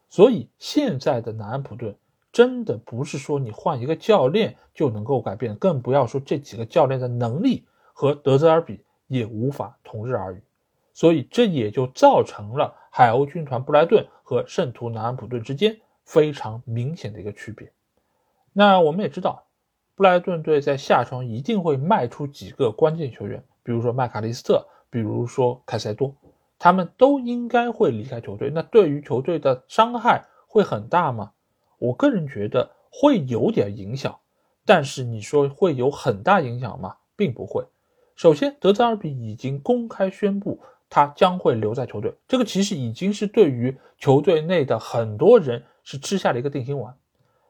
[0.10, 1.96] 所以，现在的南安普顿
[2.32, 10.42] 真的不是说你换一个教练就能够改变，更不要说这几个教练的能力和德泽尔比也无法同日而语。
[10.94, 17.72] 所以这也就造成了海鸥军团布莱顿和圣徒南安普顿之间非常明显的一个区别。
[18.54, 19.46] 那我们也知道，
[19.94, 26.12] 布莱顿队在夏窗一定会卖出几个关键球员，比如说麦卡利斯特，比如说凯塞多，
[26.58, 28.50] 他们都应该会离开球队。
[28.50, 31.34] 那对于球队的伤害会很大吗？
[31.78, 34.18] 我个人觉得会有点影响，
[34.66, 36.96] 但是你说会有很大影响吗？
[37.16, 37.64] 并不会。
[38.16, 40.60] 首先，德泽尔比已经公开宣布
[40.90, 46.96] 他将会留在球队，这个其实已经是对于球队内的很多人是吃下了一个定心丸。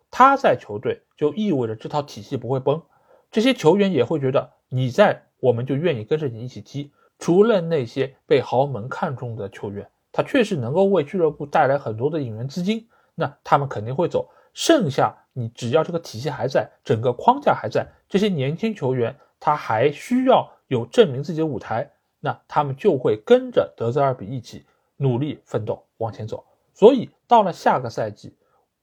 [0.09, 2.81] 他在球队就意味着这套体系不会崩，
[3.29, 6.91] 这些球员也会觉得你在，我们就愿意跟着你一起踢。
[7.19, 12.87] 除了那些被豪门看中的球员，他确实能够为俱乐部带来很多的引援资金。
[13.15, 21.91] 那他们肯定会走，剩下你只要这个体系还在，整个框架还在，这些年轻球员他还需要有证明自己的舞台，
[22.27, 24.65] 那他们就会跟着德泽尔比一起
[24.97, 26.43] 努力奋斗往前走。
[26.73, 28.35] 所以到了下个赛季，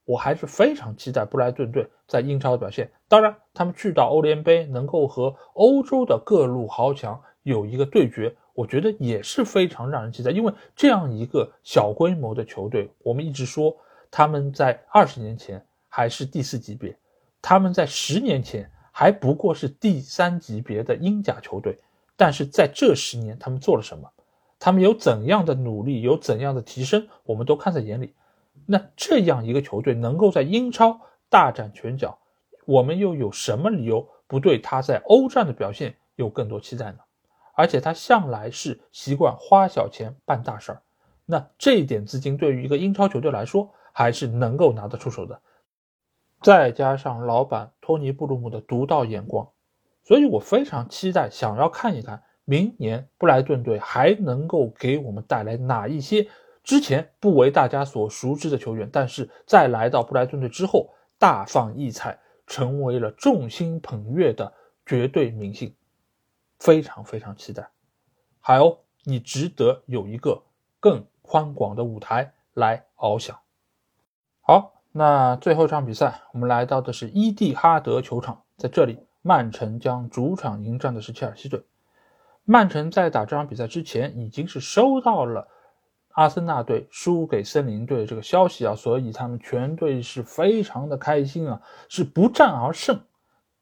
[0.03, 2.89] 我还是非常期待布莱顿队在英超的表现。
[3.07, 10.31] 当然，他们去到欧联杯能够和欧洲的各路豪强有一个对决，我觉得也是非常让人期待。
[10.31, 13.77] 因为这样一个小规模的球队，我们一直说。
[14.11, 16.97] 他们在二十年前还是第四级别，
[17.41, 21.77] 他们在十年前还不过是第三级别的英甲球队。
[22.15, 24.09] 但是在这十年，他们做了什么？
[24.59, 28.13] 他们有怎样的努力，有怎样的提升，我们都看在眼里。
[28.65, 30.99] 那这样一个球队能够在英超
[31.29, 32.17] 大展拳脚，
[32.65, 36.99] 我们又有什么理由不对他在欧战的表现有更多期待呢？
[37.53, 40.81] 而且他向来是习惯花小钱办大事儿，
[41.25, 45.39] 那这一点资金对于一个英超球队来说，还是能够拿得出手的，
[46.41, 49.47] 再加上老板托尼布鲁姆的独到眼光，
[50.05, 56.27] 所以我非常期待，想要看一看明年布莱顿队还能够给我们带来哪一些
[56.63, 64.53] 之前不为大家所熟知的球员，但是在来到布莱顿队之后大放异彩，成为了众星捧月的
[64.85, 65.73] 绝对明星，
[66.59, 67.67] 非常非常期待。
[68.39, 70.43] 海鸥，你值得有一个
[70.79, 73.39] 更宽广的舞台来翱翔。
[74.41, 81.63] 好，那最后一场比赛，我们来到的是伊蒂哈德球场，在这里，曼城将主场迎战的是切尔西队。
[82.43, 85.47] 曼城在打这场比赛之前，已经是收到了
[86.11, 91.59] 阿森纳队输给森林队这个消息啊，所以他们全队是非常的开心啊，
[91.89, 93.01] 是不战而胜。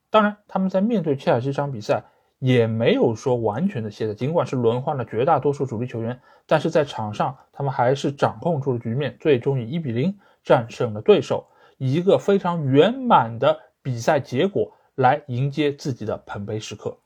[0.10, 2.04] 当然，他们在面对切尔西这场比赛。
[2.40, 11.48] 也没有说完全的懈怠，尽管是轮换了绝大多数主力球员，但是在场上他们还是掌控住了局面，最终以一比零战胜了对手，
[11.78, 16.98] 以一个非常圆满的比赛结果来迎接自己的捧杯时刻。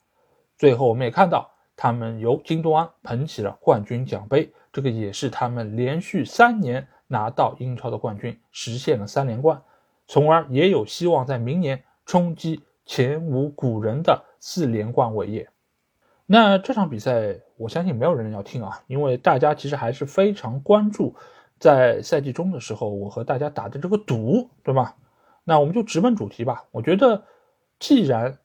[0.57, 9.61] 最后我们也看到，他们由京多安捧起了冠军奖杯，这个也是他们连续三年拿到英超的冠军，实现了三连冠，
[10.07, 14.23] 从而也有希望在明年冲击前无古人的。
[14.39, 15.49] 四连冠伟业，
[16.27, 21.15] 那这场比赛我相信没有人要听啊，因为大家其实还是非常关注，
[21.57, 24.95] 在赛季中的时候我和大家打的这个赌，对吧？
[25.43, 26.65] 那我们就直奔主题吧。
[26.69, 27.23] 我觉得，
[27.80, 28.38] 既然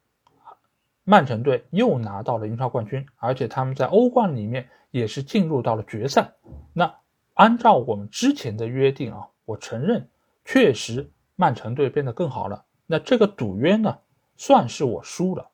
[1.05, 6.33] 曼城队又拿到了英超冠军，而且他们在欧冠里面也是进入到了决赛，
[6.73, 6.95] 那
[7.35, 10.09] 按照我们之前的约定啊，我承认
[10.45, 12.65] 确实曼城队变得更好了。
[12.87, 13.99] 那这个赌约呢，
[14.37, 15.49] 算是我输了。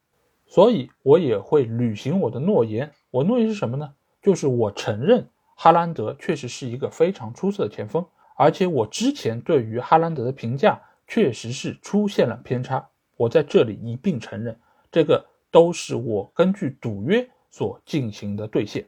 [0.46, 2.90] 所以，我也会履行我的诺言。
[3.10, 3.94] 我诺言是什么呢？
[4.20, 12.88] 就是我承认哈兰德确实是一个非常出色的前锋，而且我之前对于哈兰德的评价确实是出现了偏差。
[13.18, 14.58] 我在这里一并承认，
[14.92, 18.86] 这个都是我根据赌约所进行的兑现。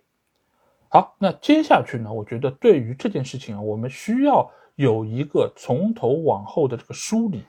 [0.89, 2.13] 好，那接下去呢？
[2.13, 7.43] 我觉得对于这件事情啊，我们需要有一个从头往后的这个梳理。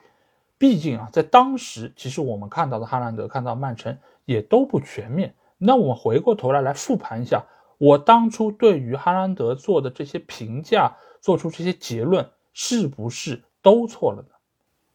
[0.58, 5.34] 毕竟啊，在当时，其实我们看到的哈兰德、看到曼城也都不全面。
[5.58, 7.44] 那我们回过头来来复盘一下，
[7.78, 14.28] 我当初对于哈兰德做的这些评价，做出这些结论，是不是都错了呢？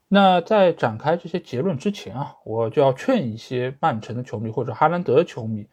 [0.08, 5.68] 那在展开这些结论之前啊，我就要劝一些曼城的球迷或者哈兰德的球迷，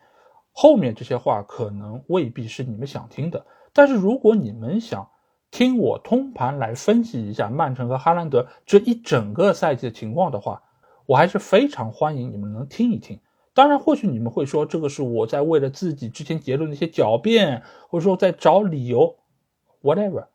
[0.52, 5.08] 后面这些话可能未必是你们想听的，但是如果你们想。
[5.50, 10.64] 听我通盘来分析一下曼城和哈兰德这一整个赛季的情况的话，
[11.06, 13.20] 我还是非常欢迎你们能听一听。
[13.52, 19.14] 当然，或许你们会说这个是我在为了自己之前结论的一些狡辩，或者说在找理由
[19.80, 20.26] ，whatever，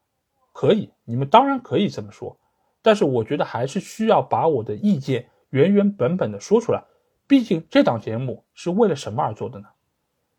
[0.54, 2.38] 可以，你们当然可以这么说。
[2.82, 6.84] 但是我觉得还是需要把我的意见原原本本的说出来。
[7.28, 9.68] 毕竟这档节目是为了什么而做的呢？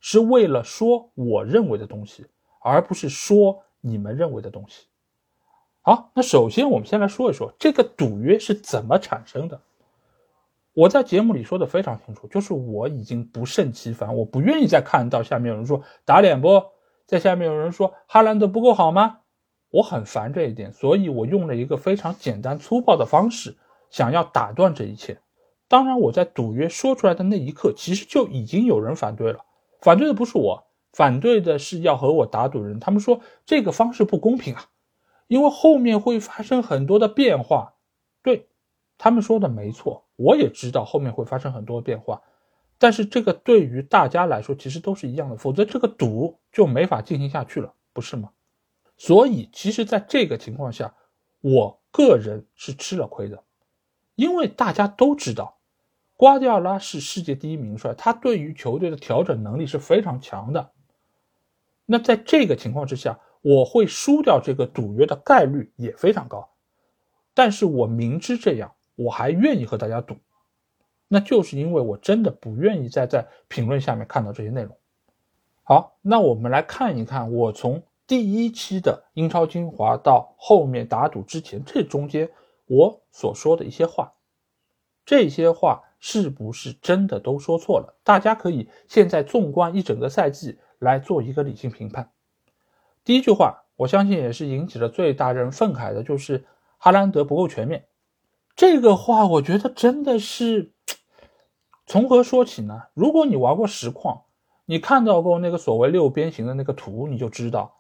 [0.00, 2.26] 是为了说我认为的东西，
[2.60, 3.62] 而不是说。
[3.82, 4.88] 你们认为的东西，
[5.80, 9.58] 好，那首先我们先来说一说这个赌约是怎么产生的。
[10.74, 16.62] 我在节目里说的非常清楚，就是我已经不胜其烦，我不愿意再看到下面有人说打脸不，
[17.06, 19.20] 在下面有人说哈兰德不够好吗？
[19.70, 23.56] 我很烦这一点，所以我用了一个非常简单粗暴的方式，
[23.88, 25.20] 想要打断这一切。
[25.68, 29.44] 当然，我在赌约说出来的那一刻，其实就已经有人反对了。
[29.80, 32.80] 反对的不是我，反对的是要和我打赌人。
[32.80, 34.66] 他们说这个方式不公平啊，
[35.28, 37.74] 因为后面会发生很多的变化。
[38.24, 38.48] 对，
[38.98, 42.20] 他们说的没错，我也知道后面会发生很多变化。
[42.76, 48.30] 但是这个对于大家来说，其实都是一样的，否则这个赌就没法进行下去了，不是吗？
[49.00, 50.94] 所以，其实在这个情况下，
[51.40, 53.42] 我个人是吃了亏的，
[54.14, 55.56] 因为大家都知道。
[56.18, 60.72] 瓜迪奥拉是世界第一名帅，他对于球队的调整能力是非常强的。
[61.86, 66.50] 那在这个情况之下，我会输掉这个赌约的概率也非常高。
[67.32, 70.18] 但是我明知这样，我还愿意和大家赌，
[71.08, 74.76] 那就是因为我真的不愿意再在评论下面看到这些内容。
[75.62, 82.28] 好，那我们来看一看，我从第一期的英超精华到后面打赌之前，这中间
[82.66, 84.14] 我所说的一些话，
[85.06, 85.84] 这些话。
[86.02, 87.94] 是不是真的都说错了？
[88.02, 92.10] 大家可以现在纵观一整个赛季来做一个理性评判。
[93.04, 96.46] 第一句话，我相信也是引起了最大人愤慨的，就是
[96.78, 97.84] 哈兰德不够全面。
[98.56, 100.72] 这个话，我觉得真的是
[101.84, 102.84] 从何说起呢？
[102.94, 104.22] 如果你玩过实况，
[104.64, 107.76] 你看到过那个所谓六边形的那个图，你就知道，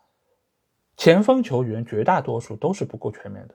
[1.00, 3.54] 前锋球员绝大多数都是不够全面的，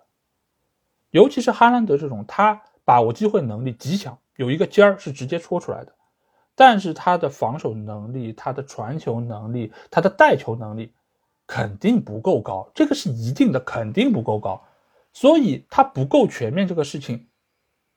[1.12, 4.18] 尤其是哈兰德这种，他把握机会能力极强。
[4.36, 5.94] 有一个尖儿是直接戳出来的，
[6.56, 10.92] 但是他的防守能力、他的传球能力、他的带球能力
[11.46, 14.64] 肯定不够高，这个是一定的，肯定不够高，
[15.14, 17.28] 所以他不够全面这个事情，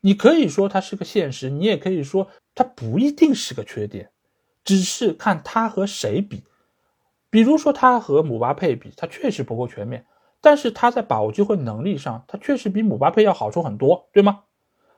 [0.02, 4.10] 你可以说它是个现实，你也可以说它不一定是个缺点，
[4.62, 6.44] 只是看他和谁比，
[7.30, 10.06] 比如说他和姆巴佩比，他确实不够全面，
[10.40, 14.44] 但是他在把握机会能力上，他确实比姆巴佩要好出很多，对吗？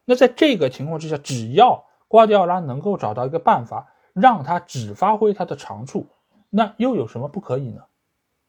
[0.04, 6.06] 那在这个情况之下，只要瓜迪奥拉能够找到一个办法，让他只发挥他的长处，
[6.50, 7.82] 那又有什么不可以呢？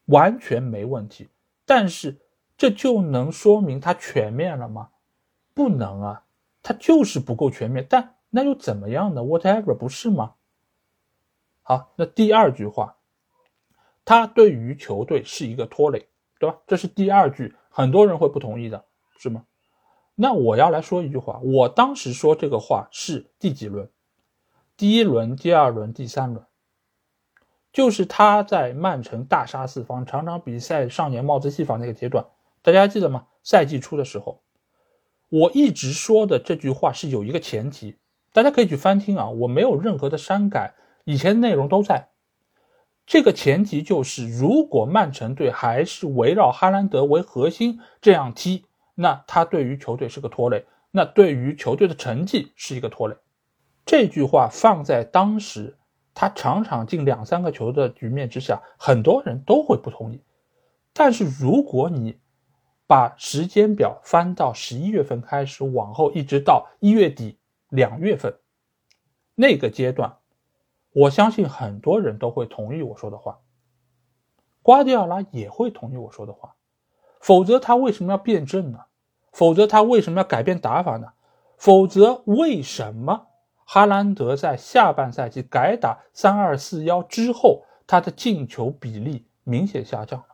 [0.06, 1.30] 完全没问题。
[1.66, 2.20] 但是
[2.58, 4.90] 这就能说明他全面了吗？
[5.53, 6.24] 不能啊，
[6.64, 7.86] 他就是不够全面。
[7.90, 10.34] 但那又怎么样呢？Whatever，不是吗？
[11.62, 12.95] 好，那第二句话，
[14.03, 16.07] 他对于球队是一个拖累，
[16.40, 16.57] 对吧？
[16.68, 18.86] 这是第二句，很多人会不同意的，
[19.18, 19.45] 是吗？
[20.15, 23.90] 那我要来说一句话，我当时说这个话是第几轮？
[24.76, 26.45] 第一轮、第二轮、第三轮，
[27.72, 32.26] 就是他在曼城大杀四方、场场比赛上演帽子戏法那个阶段，
[32.61, 33.28] 大家还记得吗？
[33.44, 34.44] 赛季初的时候，
[35.30, 37.98] 我一直说的这句话是有一个前提，
[38.34, 40.76] 大家可以去翻听啊，我没有任何的删改，
[41.06, 42.10] 以前内容都在。
[43.11, 48.63] 这个前提就是，如果曼城队还是围绕哈兰德为核心这样踢。
[48.95, 53.17] 那他对于球队是个拖累，那对于球队的成绩是一个拖累。
[53.85, 55.77] 这句话放在当时，
[56.13, 60.23] 他场场进两三个球的局面之下，很多人都会不同意。
[60.93, 62.17] 但是如果你
[62.88, 68.33] 把时间表翻到十一月份开始，往后一直到一月底两月份
[69.35, 70.15] 那个阶段，
[70.93, 73.39] 我相信很多人都会同意我说的话，
[74.61, 76.55] 瓜迪奥拉也会同意我说的话，
[77.19, 78.80] 否则他为什么要辩证呢？
[79.31, 81.13] 否则他为什么要改变打法呢？
[81.57, 83.27] 否则为什么
[83.63, 90.26] 哈兰德在下半赛季改打三二四幺之后，他的进球比例明显下降了？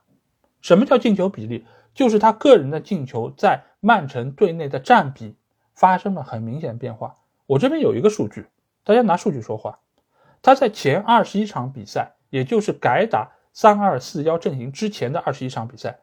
[0.62, 1.66] 什么叫进球比例？
[1.94, 5.36] 就是他个人的进球在曼城队内的占比
[5.74, 7.18] 发生了很明显变化。
[7.46, 8.48] 我这边有一个数据，
[8.84, 9.80] 大家拿数据说话。
[10.42, 16.00] 他在前二十一场比赛，也就是改打三二四幺阵型之前的二十一场比赛。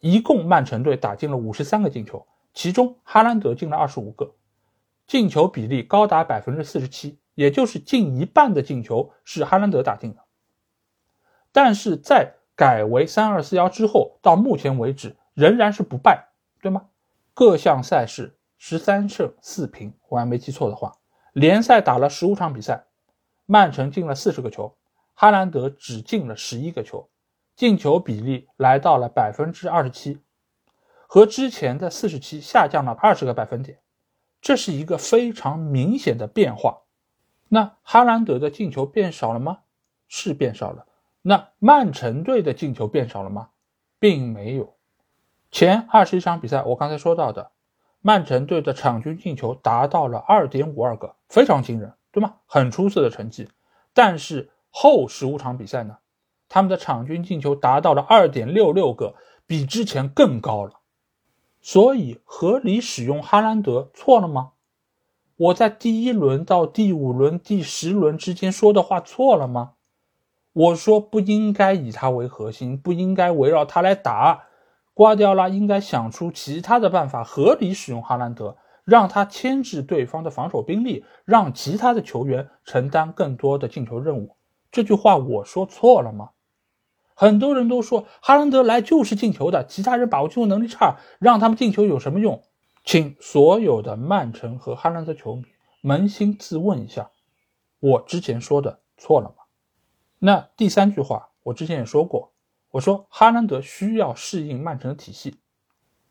[0.00, 4.34] 一共曼城队打进了五十三个进球，其中哈兰德进了二十五个，
[5.06, 10.20] 进球比例高达百分之四十七，也就是近一半的进球是哈兰德打进的。
[11.52, 16.30] 但是在改为三二四幺之后，到目前为止仍然是不败，
[16.60, 16.86] 对吗？
[17.32, 20.96] 各项赛事十三胜四平，我还没记错的话，
[21.32, 22.86] 联赛打了十五场比赛，
[23.46, 24.76] 曼城进了四十个球，
[25.14, 27.08] 哈兰德只进了十一个球。
[27.54, 30.20] 进球比例来到了百分之二十七，
[31.06, 33.78] 和之前的四十七下降了二十个百分点，
[34.40, 36.80] 这是一个非常明显的变化。
[37.48, 39.58] 那哈兰德的进球变少了吗？
[40.08, 40.86] 是变少了。
[41.20, 43.50] 那曼城队的进球变少了吗？
[43.98, 44.74] 并没有。
[45.50, 47.52] 前二十一场比赛，我刚才说到的，
[48.00, 52.34] 曼城队的场均进球达到了二点五二个，非常惊人，对吗？
[52.46, 53.48] 很出色的成绩。
[53.92, 55.96] 但是后十五场比赛呢，
[56.48, 59.14] 他们的场均进球达到了二点六六个，
[59.46, 60.74] 比之前更高了。
[61.60, 64.52] 所以合理使用哈兰德错了吗？
[65.36, 69.72] 我在第一轮到第五轮、第十轮之间说的话错了吗？
[70.52, 74.44] 我说不应该以他为核心，不应该围绕他来打。
[74.94, 84.36] 瓜迪奥拉应该想出其他的办法，合理使用哈兰德，让他牵制对方的防守兵力，让其他的球员承担更多的进球任务。
[84.70, 86.30] 这句话我说错了吗？
[87.14, 92.42] 很多人都说哈兰德来就是进球的，其他人把握进球能力差，让他们进球有什么用？
[92.84, 95.44] 请所有的曼城和哈兰德球迷
[95.82, 97.10] 扪心自问一下，
[97.78, 99.44] 我之前说的错了吗？
[100.18, 102.32] 那第三句话，我之前也说过，
[102.70, 105.36] 我说哈兰德需要适应曼城的体系，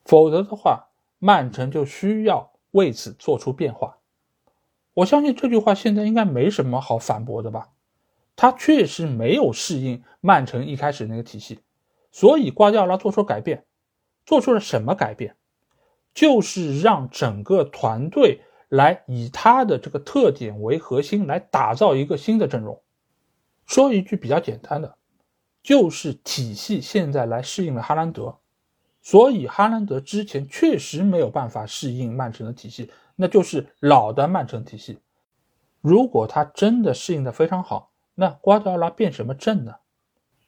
[0.06, 3.98] 否则的话，曼城就需要为此做出变化。
[4.94, 7.70] 我相信这句话现在应该没什么好反驳的吧？
[8.36, 11.60] 他确实没有适应曼城一开始那个体系，
[12.12, 13.66] 所以瓜迪奥拉做出改变，
[14.26, 15.36] 做出了什么改变？
[16.14, 22.82] 就是让整个团队来以他的这个特点为核心，来打造一个新的阵容。
[23.66, 24.98] 说一句比较简单的，
[25.64, 28.40] 就是体系现在来适应了哈兰德，
[29.02, 35.00] 所以哈兰德之前确实没有办法适应曼城的体系，那就是老的曼城体系。
[35.82, 39.74] 如果他真的适应的非常好，那瓜迪奥拉变什么阵呢？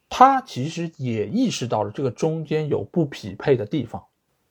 [0.07, 4.03] 他其实也意识到了这个中间有不匹配的地方。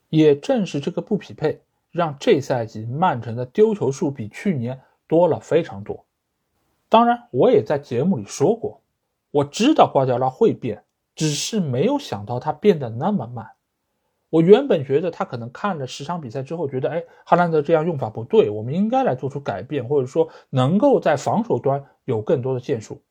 [0.09, 6.05] 也正是这个不匹配，让这赛季曼城的丢球数比去年多了非常多。
[6.89, 8.83] 当然，我也在节目里说过，
[9.31, 10.85] 我知道瓜迪奥拉会变，
[11.15, 13.53] 只是没有想到他变得那么慢。
[14.32, 23.02] 我原本觉得他可能看了十场比赛之后，觉得哎，哈兰德这样用法不对，我们应该来做出改变，或者说能够在防守端有更多的建树。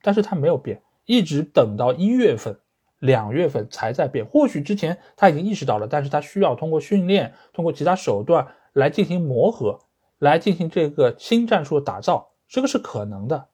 [0.00, 2.58] 但是他没有变，一直等到一月份。
[3.00, 9.80] 两月份才在变，或许之前他已经意识到了，但是他需要通过训练，通过其他手段来进行磨合，
[10.20, 13.48] 来进行这个新战术的打造，这个是可能的，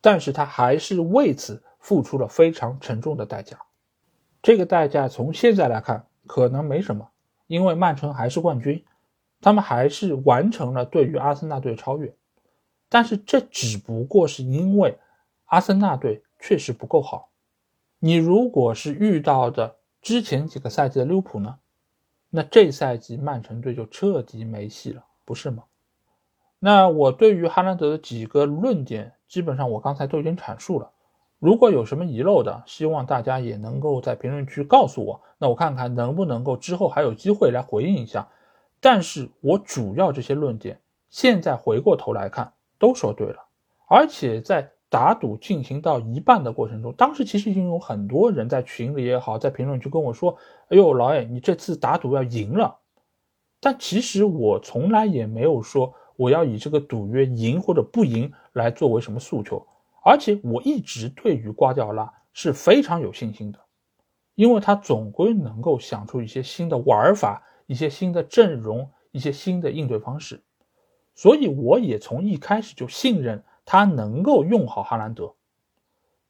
[0.00, 3.58] 但是他还是为此付出了非常沉重的代价。
[4.40, 7.10] 这个代价从现在来看可能没什么，
[7.48, 8.84] 因为曼城还是冠军，
[9.40, 12.14] 他们还是完成了对于阿森纳队超越，
[12.88, 14.96] 但是这只不过是因为
[15.46, 17.30] 阿森纳队确实不够好。
[17.98, 21.58] 你如果是遇到的之前几个赛季的利物浦呢，
[22.30, 25.64] 那这赛季曼城队就彻底没戏了，不是吗？
[26.60, 30.92] 那我对于哈兰德的几个论点，基本上我刚才都已经阐述了。
[31.38, 38.28] 如果有什么遗漏的，希望大家也能够在评论区告诉我，那我看看能不能够之后还有机会来回应一下。
[38.80, 43.38] 但是我主要这些论点，现在回过头来看都说对了，
[43.88, 44.70] 而且在。
[44.90, 50.34] 打赌进行到一半的过程中，当时其实已经有很多人在群里也好，在评论区跟我说
[50.72, 52.78] ：“哎呦，老艾，你这次打赌要赢了。”
[53.60, 59.66] 但其实我从来也没有说我要以这个赌约赢或者不赢来作为什么诉求，
[60.08, 63.58] 而且我一直对于瓜迪奥拉是非常有信心的，
[64.34, 70.42] 因为他总归能够想出一些新的玩法、一些新的阵容、一些新的应对方式，
[71.14, 73.44] 所以我也从一开始就信任。
[73.70, 75.34] 他能够用好哈兰德，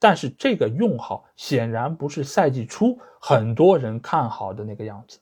[0.00, 5.20] 但是这个用好显然不是赛季初很多人看好的那个样子。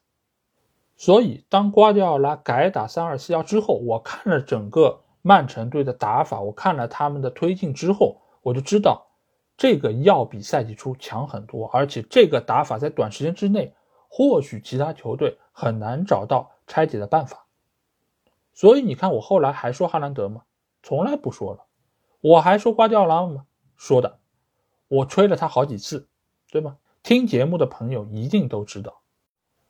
[0.96, 9.08] 所以，当瓜迪奥拉改打三二四幺之后，我看了整个曼城队的打法，我看了他们的推进之后，我就知道
[9.56, 13.74] 这个要比赛季初强很多，而且这个打法在短时间之内，
[14.08, 17.46] 或许其他球队很难找到拆解的办法。
[18.54, 20.42] 所以，你看我后来还说哈兰德吗？
[20.80, 21.64] 从来不说了。
[22.20, 23.46] 我还说瓜迪奥拉吗？
[23.74, 24.20] 说的，
[24.86, 26.06] 我吹了他好几次，
[26.52, 26.76] 对吗？
[27.02, 29.00] 听节目的朋友一定都知道，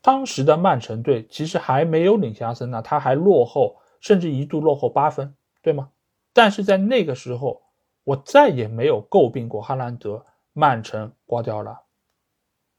[0.02, 5.88] 当时的曼城队其实还没有领先阿森纳，他还落后，甚至一度落后八分，对吗？
[6.34, 7.62] 但是在那个时候，
[8.06, 11.82] 我再也没有诟病过哈兰德、曼城、瓜迪奥拉，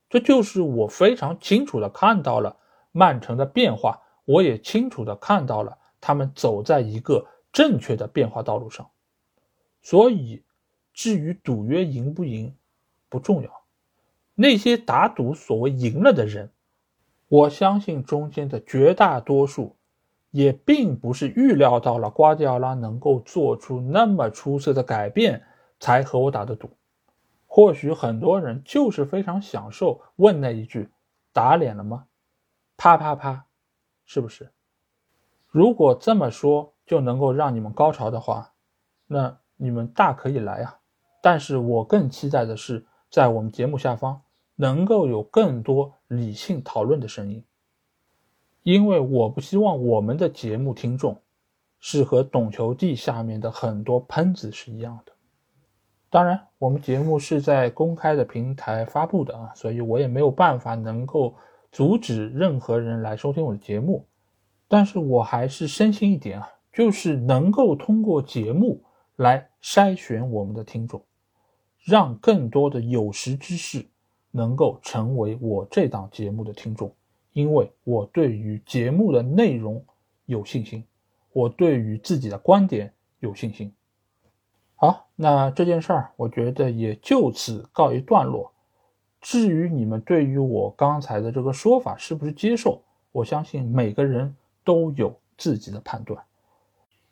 [0.09, 2.55] 这就是我非常清楚的看到了
[2.93, 8.89] 曼城的变化，我也清楚的看到了他们走在一个正确的变化道路上。
[9.81, 10.43] 所以，
[10.93, 12.55] 至于赌约赢不赢，
[13.09, 13.63] 不重要。
[14.33, 16.51] 那些打赌所谓赢了的人，
[17.27, 19.75] 我相信中间的绝大多数，
[20.31, 25.43] 也并不是预料到了瓜迪奥拉能够做出那么出色的改变
[25.79, 26.69] 才和我打的赌。
[27.45, 30.89] 或许很多人就是非常享受问那一句
[31.33, 32.05] ：“打脸了吗？”
[32.77, 33.45] 啪啪啪，
[34.05, 34.51] 是不是？
[35.47, 38.53] 如果这么说就能够让你们高潮的话，
[39.07, 40.79] 那你们大可以来啊！
[41.23, 44.21] 但是我更期待的是，在我们节目下方
[44.55, 47.43] 能够有更多理性讨论的声音，
[48.67, 51.21] 因为我不希望我们的节目听众
[51.79, 55.13] 是和懂球帝下面的很多喷子是一样的。
[56.09, 61.33] 当然，我们节目是在公开的平台发布的啊，所以我也没有办法能够
[61.71, 64.05] 阻止任何人来收听我的节目。
[64.67, 68.83] 但是我还是深信一点啊，就是能够通过节目
[69.15, 71.01] 来筛选我们的听众，
[71.85, 73.85] 让更多的有识之士
[74.31, 76.93] 能够成为我这档节目的听众，
[77.37, 79.85] 因为我对于节目的内容
[80.25, 80.83] 有信心，
[81.33, 83.71] 我对于自己的观点有信心。
[84.73, 88.51] 好，那这件事儿，我觉得也就此告一段落。
[89.21, 92.81] 至于你们对于我刚才的这个说法是不是接受，
[93.11, 96.23] 我相信每个人都有自己的判断。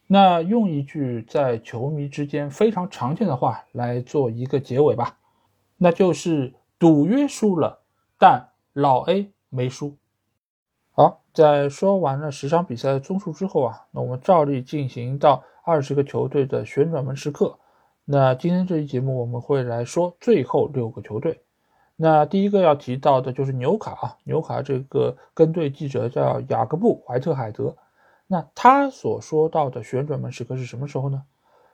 [0.08, 5.20] 那用一句在球迷之间非常常见的话来做一个结尾吧，
[5.78, 7.84] 那就是赌约输了，
[8.18, 9.96] 但老 A 没输。
[10.96, 15.44] 好，在说完了十场比赛的综述之后啊，那我们照例进行到。
[15.68, 17.58] 二十个球队的旋转门时刻，
[18.06, 21.42] 那今天这期节目我们会来说最后六个球队。
[21.96, 27.76] 那第一个要提到的就是纽卡啊，纽卡这个跟队记者叫雅各布·怀特海德。
[28.28, 31.24] 那他所说到的旋转门时刻是什么时候呢？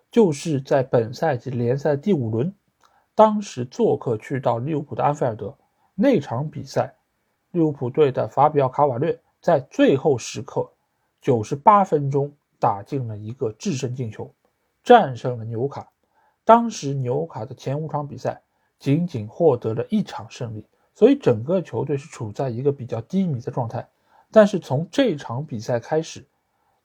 [0.09, 2.55] 就是在本赛季联赛第五轮，
[3.13, 5.53] 当时做客去到利物浦的安菲尔德
[5.95, 6.95] 那场比赛，
[7.51, 10.69] 利物浦队的法比奥·卡瓦略在最后时刻，
[11.21, 12.33] 九十八分钟。
[12.61, 14.31] 打进了一个制胜进球，
[14.83, 15.91] 战胜了纽卡。
[16.45, 18.43] 当时纽卡的前五场比赛
[18.77, 23.89] 仅仅获得了一场胜利，所以整个球队是处在一个比较低迷的状态。
[24.29, 26.23] 但是从这场比赛开始，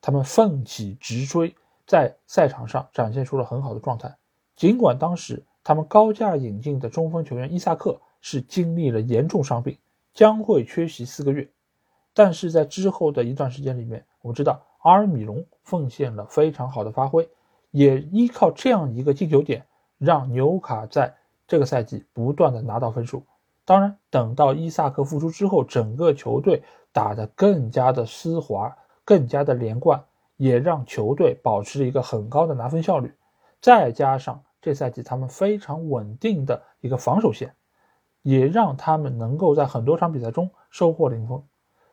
[0.00, 1.54] 他们奋起直追，
[1.86, 4.16] 在赛场上展现出了很好的状态。
[4.56, 9.76] 尽管当时他们高价引进的中锋球员伊萨克是经历了严重伤病，
[10.16, 11.46] 将会缺席四个月，
[12.14, 14.60] 但是在之后的一段时间里面，我们知道。
[14.78, 17.28] 阿尔米隆奉献了非常好的发挥，
[17.72, 19.66] 也依靠这样一个进球点，
[19.98, 21.12] 让纽卡在
[21.48, 23.24] 这个赛季不断的拿到分数。
[23.64, 26.62] 当然，等到伊萨克复出之后，整个球队
[26.92, 30.04] 打得更加的丝滑，更加的连贯，
[30.36, 33.12] 也让球队保持了一个很高的拿分效率。
[33.60, 37.52] 再加上这赛季他们非常稳定的一个防守线，
[38.26, 41.40] 也让他们能够在很多场比赛中收获零封。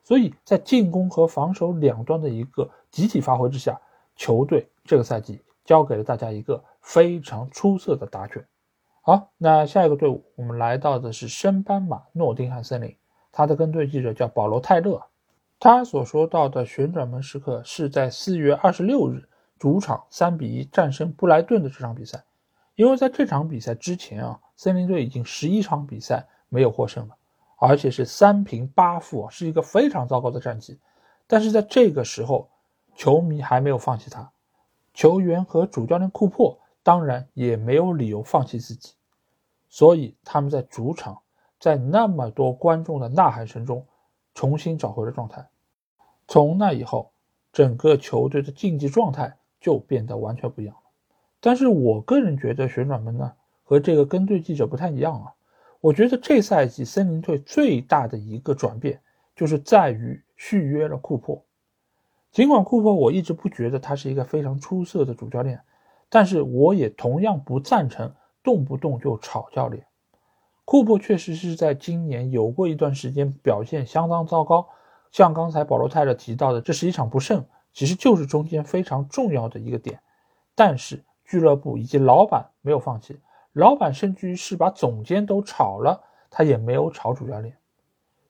[0.03, 3.79] 所以在进攻和防守两端的一个集体发挥之下，
[4.15, 8.43] 球队这个赛季交给了大家一个非常出色的答卷。
[9.01, 12.95] 好，那下一个队伍，我们来到的是升班马诺丁汉森林，
[13.31, 15.03] 他的跟队记者叫保罗泰勒，
[15.59, 19.29] 他所说到的旋转门时刻是在四月二十六日
[19.59, 22.23] 主场三比一战胜布莱顿的这场比赛，
[22.75, 27.15] 因为在这场比赛之前啊，森林队已经十一场比赛没有获胜了。
[27.55, 30.77] 而且是三平八负，是一个非常糟糕的战绩。
[31.27, 32.49] 但是在这个时候，
[32.93, 34.29] 球迷还没有放弃他，
[34.93, 38.91] 球员和主教练库珀当然也没有理由放弃自己，
[39.69, 41.21] 所以他们在主场，
[41.57, 43.85] 在那么多观众的呐喊声中，
[44.35, 45.47] 重新找回了状态。
[46.27, 47.13] 从那以后，
[47.53, 50.75] 整个球队的竞技状态就变得完全不一样。
[51.45, 53.33] 但是我个人觉得，旋转门呢
[53.65, 55.33] 和这个跟队记者不太一样啊。
[55.81, 59.01] 我觉得这赛季森林队最大的一个转变，
[59.35, 61.43] 就是在于续约了库珀。
[62.31, 65.59] 尽管库珀我一直不觉得他是一个非常出色的主教练，
[66.07, 69.85] 但是我也同样不赞成动不动就炒教练。
[70.63, 74.69] 库珀确实是在今年有过一段时间表现相当糟糕，
[75.11, 79.99] 像刚才保罗泰勒提到的，这是一场不胜，其实就是中间非常重要的一个点。
[80.55, 83.19] 但是俱乐部以及老板没有放弃。
[83.51, 87.55] 老板甚至于是把总监都炒了，他也没有炒主教练，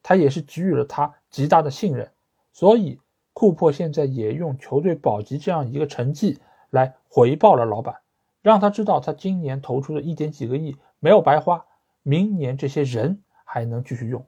[0.02, 2.12] 他也是给予了他极大的信任，
[2.52, 3.00] 所以
[3.32, 6.40] 库珀现在也用球队保级这样一个成绩
[6.70, 8.02] 来回报了老板，
[8.42, 11.66] 让他知道他今年投出的一点几个亿没有白花，
[12.02, 14.26] 明年这些人还能继续用，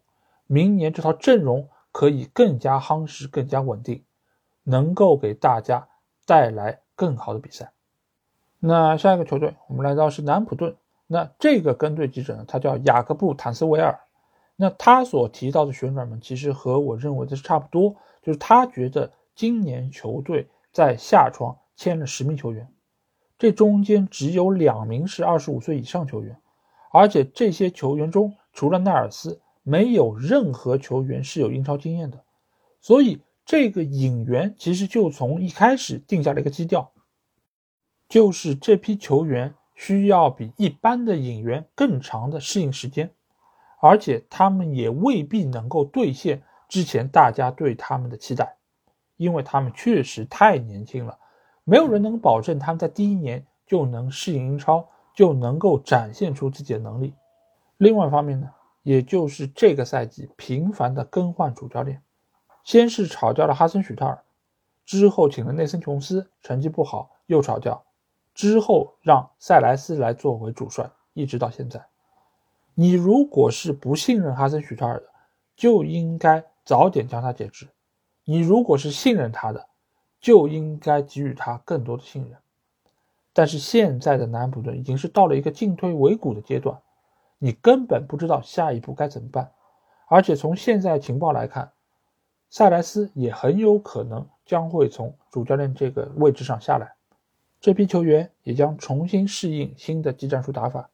[0.47, 4.05] 明年这套阵容可以更加夯实、更加稳定，
[4.63, 5.89] 能够给大家
[6.25, 7.73] 带来更好的比赛。
[8.67, 10.75] 那下一个球队，我们来到是南普顿。
[11.05, 13.99] 那这个跟队记者呢，他叫雅各布·坦斯维尔。
[14.55, 22.67] 那他所提到的旋转门，其实和我认为的是差不多，就是他觉得今年球队在夏窗签了十名球员，
[23.37, 26.35] 这中间只有两名是二十五岁以上球员，
[26.91, 32.23] 而且这些球员中除了奈尔斯，没有任何球员是有英超经验的。
[32.81, 36.91] 所以这个引援其实就从一开始定下了一个基调，
[38.07, 43.11] 就是这批球员需要比一般的引援更长的适应时间，
[43.81, 48.57] 而且他们也未必能够兑现之前大家对他们的期待，
[49.17, 51.17] 因为他们确实太年轻了，
[51.63, 57.13] 没有人能保证他们在第一年就能适应英超，就能够展现出自己的能力。
[57.77, 58.49] 另外一方面呢？
[58.83, 62.03] 也就是这个赛季频繁的更换主教练，
[62.63, 64.23] 先是炒掉了哈森许特尔，
[64.85, 67.83] 之后请了内森琼斯，成绩不好又炒掉，
[68.35, 71.83] 之后让塞莱斯来作为主帅，一直到现在。
[72.75, 75.05] 你如果是不信任哈森许特尔的，
[75.55, 77.65] 就应该早点将他解职；
[78.25, 79.67] 你如果是信任他的，
[80.19, 82.37] 就应该给予他更多的信任。
[83.31, 86.77] 但是现在的南安普顿已经是到了一个进退维谷的阶段。
[87.37, 89.51] 你根本不知道下一步该怎么办，
[90.07, 91.71] 而且从现在情报来看，
[92.49, 96.94] 塞莱斯也很有可能将会从主教练这个位置上下来，
[97.59, 100.89] 这批球员也将重新适应新的技战术打法，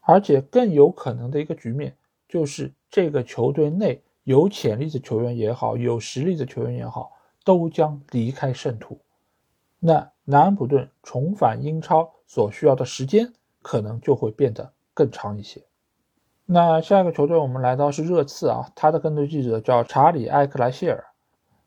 [0.00, 1.96] 而且更有可能的一个局面
[2.28, 7.12] 就是这个球队内有潜力的球员也好，有实力的球员也好，
[7.44, 9.00] 都将离开圣徒，
[9.78, 15.62] 那南安普顿重返英超所需要的时间可能就会变得更长一些。
[16.44, 21.04] 那下一个球队，我们来到是热刺啊，他的跟队记者叫查理·埃克莱谢尔。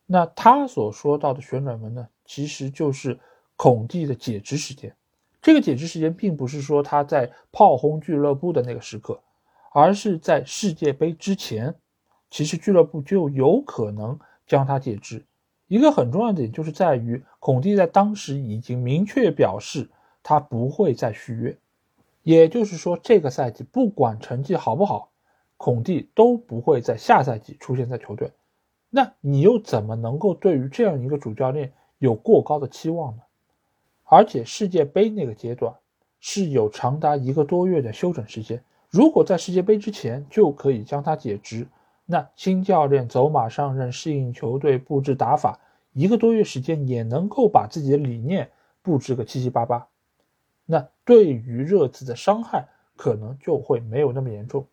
[0.06, 3.20] 那他所说到的旋转门呢，其实就是
[3.56, 4.96] 孔蒂的解职时间。
[5.42, 9.20] 这个解职时间并不是说他在炮轰俱乐部的那个时刻，
[9.72, 11.76] 而是在世界杯之前，
[12.32, 15.24] 其实俱乐部就有可能将他解职。
[15.68, 19.90] 一个很重要的点就是在于，孔蒂在当时已经明确表示
[20.24, 21.56] 他不会再续约。
[22.24, 25.12] 也就是说，这个赛季不管成绩好不好，
[25.58, 28.32] 孔蒂都不会在下赛季出现在球队。
[28.90, 33.22] 那你又怎么能够对于这样一个主教练有过高的期望呢？
[34.06, 35.74] 而且世界杯那个阶段
[36.20, 41.68] 是有长达一个多月的休整时间，如果在世界杯之前就可以将他解职，
[42.06, 45.60] 那新教练走马上任，适应球队布置打法，
[45.94, 48.50] 一个多月时间也能够把自己的理念
[48.82, 49.88] 布置个七七八八。
[50.66, 54.66] 那对于热刺的伤害可能就会没有那么严重。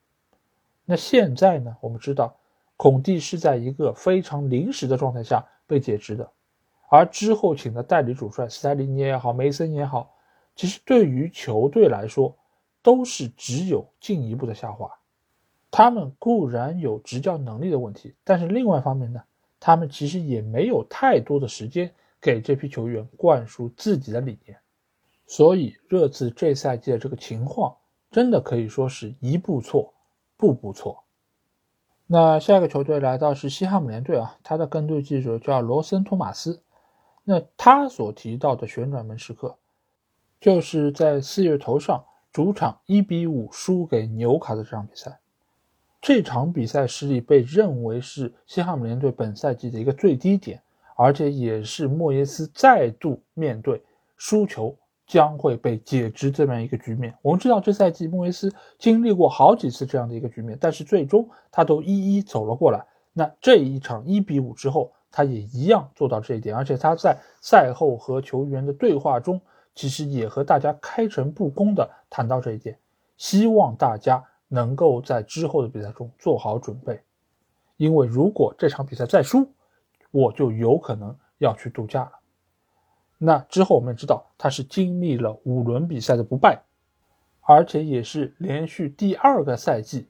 [0.85, 1.77] 那现在呢？
[1.81, 2.37] 我们知道，
[2.77, 6.31] 孔蒂是在一个非常临时的状态下被解职的，
[6.95, 10.15] 而之后请的代理主帅斯泰林尼也好，梅森也好，
[10.55, 12.37] 其实对于球队来说
[12.83, 14.91] 都是只有进一步的下滑。
[15.71, 19.23] 他们固然有执教能力的问题，但是另外一方面呢，
[19.59, 21.91] 他们其实也没有太多的时间
[22.21, 24.59] 给这批球员灌输自己的理念。
[25.27, 27.75] 所以热刺这赛季的这个情况，
[28.11, 29.95] 真的可以说是一步错，
[30.37, 31.05] 步步错。
[32.07, 36.61] 那下一个球队来到是西汉姆联队啊，他的跟队记者叫罗森·托马斯。
[37.25, 39.57] 那他所提到的旋转门时刻，
[40.41, 45.19] 就是在四月头上主场一比五输给纽卡的这场比赛。
[46.01, 50.61] 这场比赛失利被认为是西汉姆联队本赛季的一个最低点，
[50.97, 53.83] 而且也是莫耶斯再度面对
[54.17, 54.77] 输球。
[55.05, 57.15] 将会被解职这么一个局面。
[57.21, 62.83] 我们知道，这赛季莫耶斯经历过好几次这样的一个局面，但是最终他都一一走了过来。
[63.13, 69.41] 那这一场一比五之后，他也一样做到这一点，而且他在赛后和球员的对话中，
[69.75, 72.79] 其实也和大家开诚布公的谈到这一点，
[73.19, 77.01] 希望大家能够在之后的比赛中做好准备，
[77.77, 79.47] 因为如果这场比赛再输，
[80.11, 82.13] 我就有可能要去度假了。
[83.19, 86.61] 那之后，我们知道他是经历了五轮比赛的不败，
[87.41, 90.09] 而且也是连续第二个赛季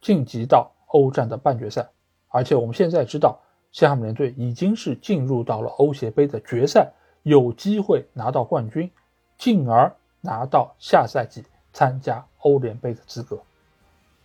[0.00, 1.90] 晋级到欧战的半决赛。
[2.28, 3.41] 而且我们现在知道，
[3.72, 6.92] 西汉姆联队已经是进入到了欧协杯的决赛，
[7.22, 8.90] 有机会拿到冠军，
[9.38, 11.42] 进而拿到下赛季
[11.72, 13.40] 参加欧联杯的资格。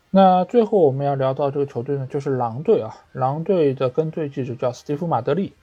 [0.09, 2.95] 那最后我们要聊到这个球队呢，就是狼队啊。
[3.13, 5.53] 狼队的跟队记者叫斯蒂夫·马德利，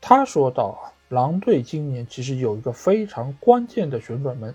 [0.00, 0.94] 他说到啊。
[1.08, 4.54] 狼队今年其实有一个非常关键的旋转门，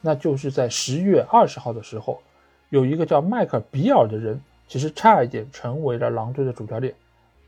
[0.00, 2.22] 那就是在十月二十号的时候，
[2.70, 6.94] 有一个叫迈克尔·比尔的人，其实差一点成为了狼队的主教练。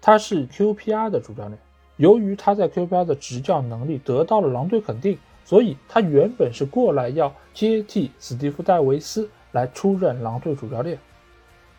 [0.04, 1.56] 他是 QPR 的主教练，
[1.96, 10.98] 由于他在 QPR 的执教能力得到了狼队肯定，所以他原本是过来要接替史蒂夫·戴维斯来出任狼队主教练。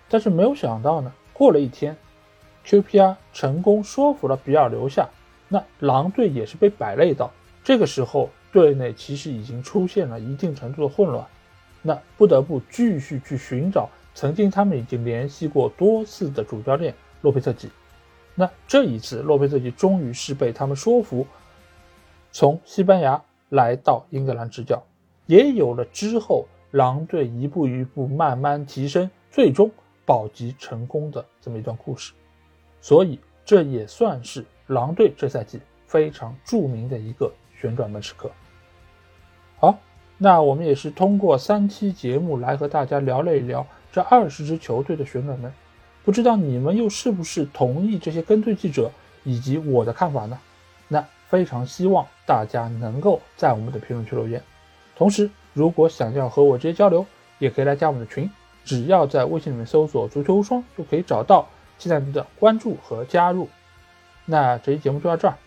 [0.07, 1.97] 但是没有想到呢，过了一天
[2.65, 5.09] ，QPR 成功说服了比尔留下。
[5.49, 7.29] 那狼队也是被摆了一道，
[7.61, 11.27] 这个时候队内其实已经出现了一定程度的混乱，
[11.81, 17.69] 那不得不继续去寻找曾经他们已经联系过多次的主教练洛佩特吉。
[18.35, 21.27] 那这一次，洛佩特吉终于是被他们说服，
[22.31, 24.81] 从西班牙来到英格兰执教，
[25.27, 29.69] 也有了之后狼队一步一步慢慢提升，最终
[30.03, 32.13] 保级成功的这么一段故事。
[32.81, 38.31] 所以，这也算是狼队这赛季非常著名的一个旋转门时刻。
[39.59, 39.77] 好，
[40.17, 45.53] 那我们也是通过三期节目来和大家聊了一聊这二十支球队的旋转门。
[46.03, 48.91] 不知道你们又是不是同意这些跟队记者
[49.23, 50.37] 以及我的看法呢？
[50.87, 54.41] 那非常希望大家能够在我们的评论区留言。
[54.95, 57.05] 同时，如果想要和我直接交流，
[57.39, 58.29] 也可以来加我们的群，
[58.63, 61.47] 只要在微信里面搜索“足球无双”就可以找到，
[61.79, 63.49] 期待您的关注和加入。
[64.25, 65.37] 那这期节目就到这儿，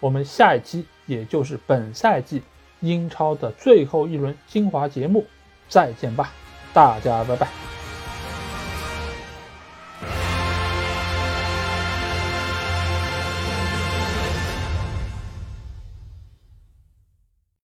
[0.00, 2.42] 我们下一期也就是本赛季
[2.80, 5.26] 英超的最后一轮精华节目
[5.68, 6.32] 再见吧，
[6.72, 7.77] 大家拜拜。